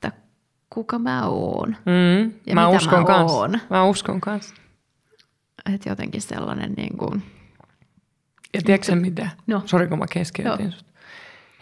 [0.74, 3.32] kuka mä oon mm, ja mä mitä uskon mä kans.
[3.32, 3.60] oon.
[3.70, 4.54] Mä uskon kanssa.
[5.74, 7.22] Että jotenkin sellainen niin kuin...
[8.54, 9.28] Ja tiedätkö sen mitä?
[9.46, 9.62] No.
[9.66, 10.86] Sori kun mä keskeytin sut.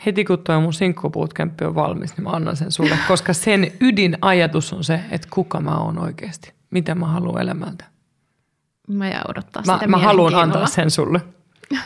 [0.07, 4.73] Heti kun tuo mun sinkkubootcamp on valmis, niin mä annan sen sulle, koska sen ydinajatus
[4.73, 6.53] on se, että kuka mä oon oikeasti.
[6.71, 7.85] Mitä mä haluan elämältä.
[8.89, 11.21] Mä jää odottaa mä, sitä Mä haluan antaa sen sulle.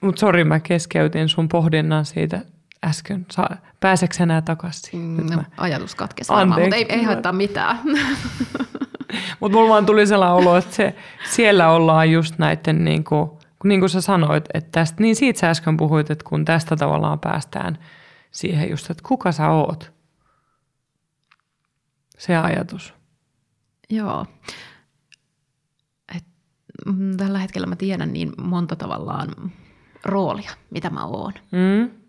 [0.00, 2.40] Mutta sori, mä keskeytin sun pohdinnan siitä
[2.84, 3.26] äsken.
[3.80, 5.00] Pääseekö enää takaisin?
[5.00, 7.78] Mm, no, ajatus katkesi varmaan, mutta ei, ei haittaa mitään.
[9.40, 10.94] mutta mulla vaan tuli sellainen olo, että se,
[11.30, 13.30] siellä ollaan just näiden, niin kuin,
[13.64, 17.20] niin kuin sä sanoit, että tästä, niin siitä sä äsken puhuit, että kun tästä tavallaan
[17.20, 17.78] päästään
[18.30, 19.92] siihen just, että kuka sä oot.
[22.18, 22.94] Se ajatus.
[23.90, 24.26] Joo.
[26.16, 26.24] Et,
[26.86, 29.28] mm, tällä hetkellä mä tiedän niin monta tavallaan
[30.04, 31.32] roolia, mitä mä oon.
[31.52, 32.05] Mm.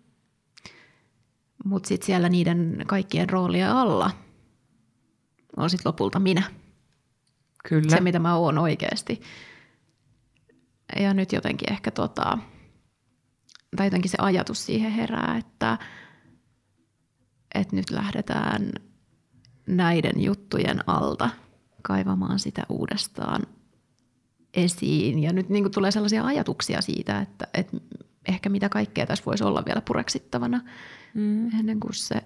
[1.68, 4.12] Mutta sitten siellä niiden kaikkien roolia alla
[5.58, 6.44] on sitten lopulta minä.
[7.70, 7.96] Kyllä.
[7.96, 9.22] Se, mitä mä oon oikeasti.
[11.00, 12.38] Ja nyt jotenkin ehkä tota,
[13.76, 15.78] tai jotenkin se ajatus siihen herää, että,
[17.56, 18.72] että nyt lähdetään
[19.68, 21.30] näiden juttujen alta
[21.82, 23.42] kaivamaan sitä uudestaan
[24.54, 25.20] esiin.
[25.20, 27.78] Ja nyt niin tulee sellaisia ajatuksia siitä, että, että
[28.28, 30.62] ehkä mitä kaikkea tässä voisi olla vielä pureksittavana
[31.14, 31.60] mm.
[31.60, 32.22] ennen kuin se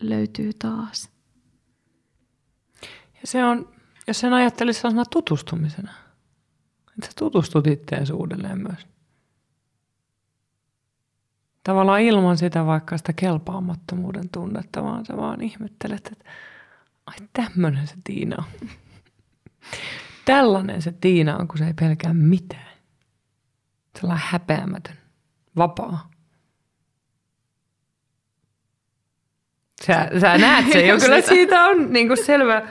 [0.00, 1.10] löytyy taas.
[3.14, 3.68] Ja se on,
[4.06, 5.92] jos sen ajattelisi sellaisena tutustumisena,
[6.88, 8.86] että sä tutustut itteensä uudelleen myös.
[11.64, 16.30] Tavallaan ilman sitä vaikka sitä kelpaamattomuuden tunnetta, vaan sä vaan ihmettelet, että
[17.06, 18.68] ai tämmöinen se Tiina on.
[20.24, 22.69] Tällainen se Tiina on, kun se ei pelkää mitään.
[23.98, 24.96] Sellainen häpeämätön,
[25.56, 26.10] vapaa.
[29.86, 32.62] Sä, sä näet sen jo, kyllä siitä on niin kuin selvä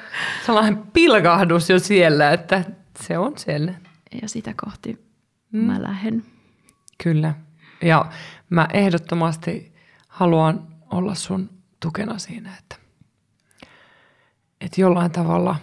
[0.46, 2.64] sellainen pilkahdus jo siellä, että
[3.00, 3.74] se on siellä.
[4.22, 5.06] Ja sitä kohti
[5.52, 5.60] mm.
[5.60, 6.26] mä lähden.
[7.04, 7.34] Kyllä.
[7.82, 8.06] Ja
[8.50, 9.76] mä ehdottomasti
[10.08, 11.50] haluan olla sun
[11.80, 12.76] tukena siinä, että,
[14.62, 15.56] että jollain tavalla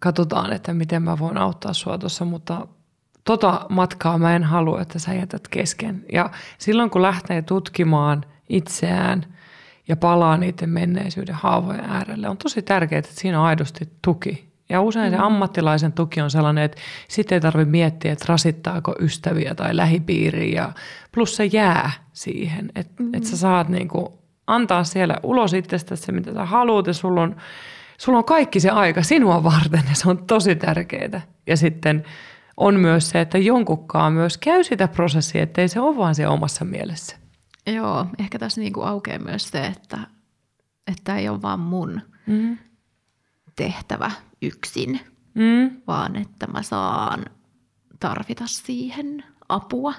[0.00, 2.68] katsotaan, että miten mä voin auttaa sua tuossa, mutta
[3.26, 6.04] tota matkaa mä en halua, että sä jätät kesken.
[6.12, 9.26] Ja silloin kun lähtee tutkimaan itseään–
[9.88, 12.28] ja palaa niiden menneisyyden haavojen äärelle.
[12.28, 16.64] On tosi tärkeää, että siinä on aidosti tuki Ja usein se ammattilaisen tuki on sellainen,
[16.64, 20.62] että sitten ei tarvitse miettiä, että rasittaako ystäviä tai lähipiiriä.
[20.62, 20.72] Ja
[21.12, 23.14] plus se jää siihen, että mm.
[23.14, 27.36] että sä saat niinku antaa siellä ulos itsestäsi se, mitä sä haluat ja sulla on,
[27.98, 31.20] sulla on kaikki se aika sinua varten ja se on tosi tärkeää.
[31.46, 32.04] Ja sitten
[32.56, 36.64] on myös se, että jonkunkaan myös käy sitä prosessia, ettei se ole vaan se omassa
[36.64, 37.16] mielessä.
[37.66, 39.98] Joo, ehkä tässä niinku aukeaa myös se, että,
[40.86, 42.58] että ei ole vaan mun mm.
[43.56, 44.10] tehtävä
[44.42, 45.00] yksin,
[45.34, 45.80] mm.
[45.86, 47.24] vaan että mä saan
[48.00, 49.94] tarvita siihen apua.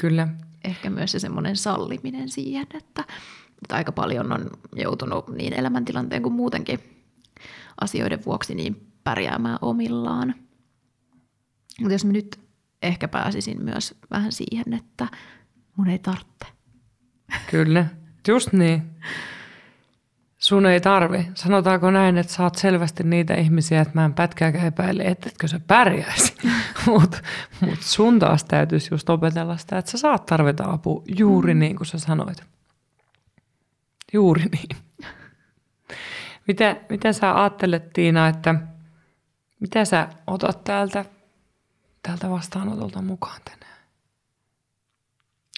[0.00, 0.28] Kyllä.
[0.64, 3.04] Ehkä myös se semmoinen salliminen siihen, että,
[3.62, 6.80] että aika paljon on joutunut niin elämäntilanteen kuin muutenkin
[7.80, 10.34] asioiden vuoksi niin pärjäämään omillaan.
[11.80, 12.40] Mutta jos mä nyt
[12.82, 15.08] ehkä pääsisin myös vähän siihen, että
[15.76, 16.46] mun ei tarvitse.
[17.50, 17.86] Kyllä,
[18.28, 18.82] just niin.
[20.38, 21.28] Sun ei tarvi.
[21.34, 25.60] Sanotaanko näin, että sä oot selvästi niitä ihmisiä, että mä en pätkääkään epäile, ettetkö sä
[25.66, 26.34] pärjäisi.
[26.86, 27.18] Mutta
[27.60, 31.60] mut sun taas täytyisi just opetella sitä, että sä saat tarvita apua juuri mm.
[31.60, 32.42] niin kuin sä sanoit.
[34.12, 34.76] Juuri niin.
[36.48, 38.54] Mitä, mitä sä ajattelet Tiina, että
[39.60, 41.04] mitä sä otat täältä,
[42.02, 43.78] täältä vastaanotolta mukaan tänään?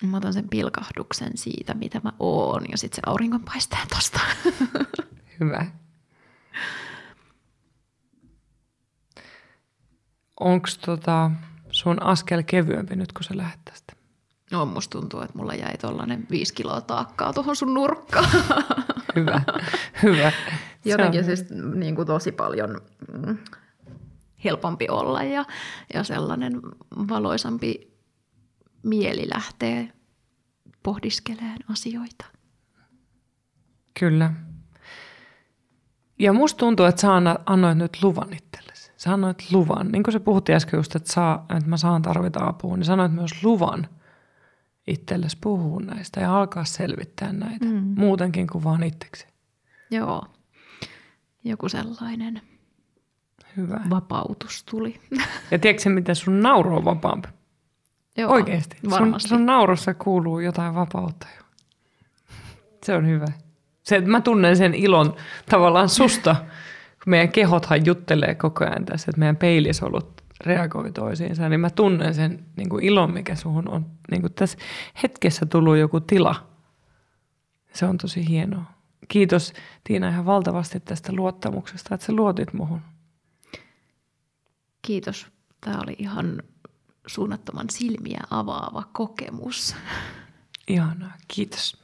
[0.03, 4.21] Mä otan sen pilkahduksen siitä, mitä mä oon, ja sitten se auringonpaisteen tosta.
[5.41, 5.67] Hyvä.
[10.41, 11.31] Onko tota
[11.71, 13.93] sun askel kevyempi nyt, kun sä lähdet tästä?
[14.51, 18.31] No, musta tuntuu, että mulla jäi tollanen viisi kiloa taakkaa tuohon sun nurkkaan.
[19.17, 19.43] Hyvä,
[20.03, 20.33] hyvä.
[20.85, 22.81] Jotenkin siis niin kuin tosi paljon
[23.13, 23.39] mm,
[24.45, 25.45] helpompi olla ja,
[25.95, 26.61] ja sellainen
[27.09, 27.91] valoisampi
[28.83, 29.93] mieli lähtee
[30.83, 32.25] pohdiskeleen asioita.
[34.01, 34.33] Kyllä.
[36.19, 37.09] Ja musta tuntuu, että sä
[37.47, 38.93] annoit nyt luvan itsellesi.
[38.97, 39.93] Sä annoit luvan.
[39.93, 43.13] Niin kuin sä puhuttiin äsken just, että, saa, että mä saan tarvita apua, niin sanoit
[43.13, 43.89] myös luvan
[44.87, 47.67] itsellesi puhua näistä ja alkaa selvittää näitä.
[47.67, 47.95] Mm.
[47.97, 49.27] Muutenkin kuin vaan itseksi.
[49.91, 50.27] Joo.
[51.45, 52.43] Joku sellainen
[53.57, 53.81] Hyvä.
[53.91, 55.01] vapautus tuli.
[55.51, 57.29] Ja tiedätkö miten sun nauru on vapaampi?
[58.17, 58.77] Joo, Oikeasti.
[58.99, 61.27] Sun, sun naurussa kuuluu jotain vapautta.
[62.85, 63.27] Se on hyvä.
[63.83, 65.15] Se, että mä tunnen sen ilon
[65.51, 66.37] tavallaan susta,
[67.05, 72.15] kun meidän kehothan juttelee koko ajan tässä, että meidän peilisolut reagoi toisiinsa, niin mä tunnen
[72.15, 73.87] sen niin kuin ilon, mikä suhun on.
[74.11, 74.59] Niin kuin tässä
[75.03, 76.47] hetkessä tullut joku tila.
[77.73, 78.65] Se on tosi hienoa.
[79.09, 79.53] Kiitos
[79.85, 82.81] Tiina ihan valtavasti tästä luottamuksesta, että sä luotit muhun.
[84.83, 85.27] Kiitos.
[85.61, 86.43] Tämä oli ihan
[87.07, 89.75] suunnattoman silmiä avaava kokemus.
[90.69, 91.77] Ihanaa, kiitos.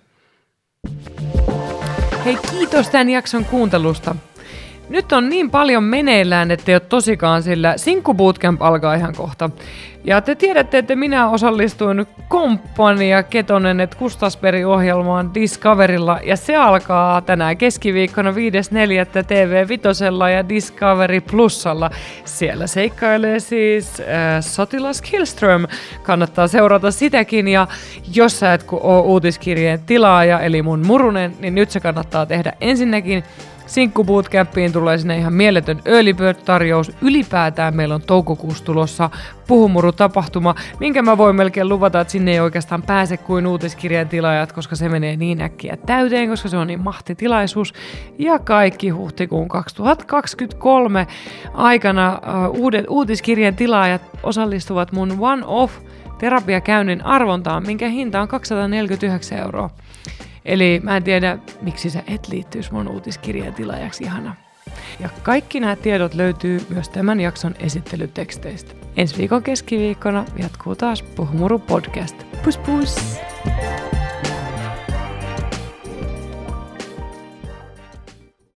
[2.24, 4.16] Hei, kiitos tämän jakson kuuntelusta.
[4.88, 9.50] Nyt on niin paljon meneillään, että ei ole tosikaan, sillä Sinkku Bootcamp alkaa ihan kohta.
[10.04, 17.56] Ja te tiedätte, että minä osallistuin Komppania Ketonen et Kustasberi-ohjelmaan Discoverilla, ja se alkaa tänään
[17.56, 18.36] keskiviikkona 5.4.
[19.26, 21.90] TV Vitosella ja Discovery Plusalla.
[22.24, 24.06] Siellä seikkailee siis äh,
[24.40, 25.66] Sotilas Killström.
[26.02, 27.68] Kannattaa seurata sitäkin, ja
[28.14, 33.24] jos sä et ole uutiskirjeen tilaaja, eli mun murunen, niin nyt se kannattaa tehdä ensinnäkin
[33.66, 36.92] Sinkku Bootcampiin tulee sinne ihan mieletön early bird-tarjous.
[37.00, 39.10] Ylipäätään meillä on toukokuussa tulossa
[39.46, 44.76] Puhumuru-tapahtuma, minkä mä voin melkein luvata, että sinne ei oikeastaan pääse kuin uutiskirjan tilaajat, koska
[44.76, 47.74] se menee niin äkkiä täyteen, koska se on niin mahtitilaisuus.
[48.18, 51.06] Ja kaikki huhtikuun 2023
[51.54, 55.72] aikana uh, uudet uutiskirjan tilaajat osallistuvat mun one-off
[56.18, 59.70] terapiakäynnin arvontaan, minkä hinta on 249 euroa.
[60.46, 64.36] Eli mä en tiedä, miksi sä et liittyisi mun uutiskirjan tilaajaksi, ihana.
[65.00, 68.74] Ja kaikki nämä tiedot löytyy myös tämän jakson esittelyteksteistä.
[68.96, 72.16] Ensi viikon keskiviikkona jatkuu taas Puhumuru podcast.
[72.44, 73.18] Pus pus!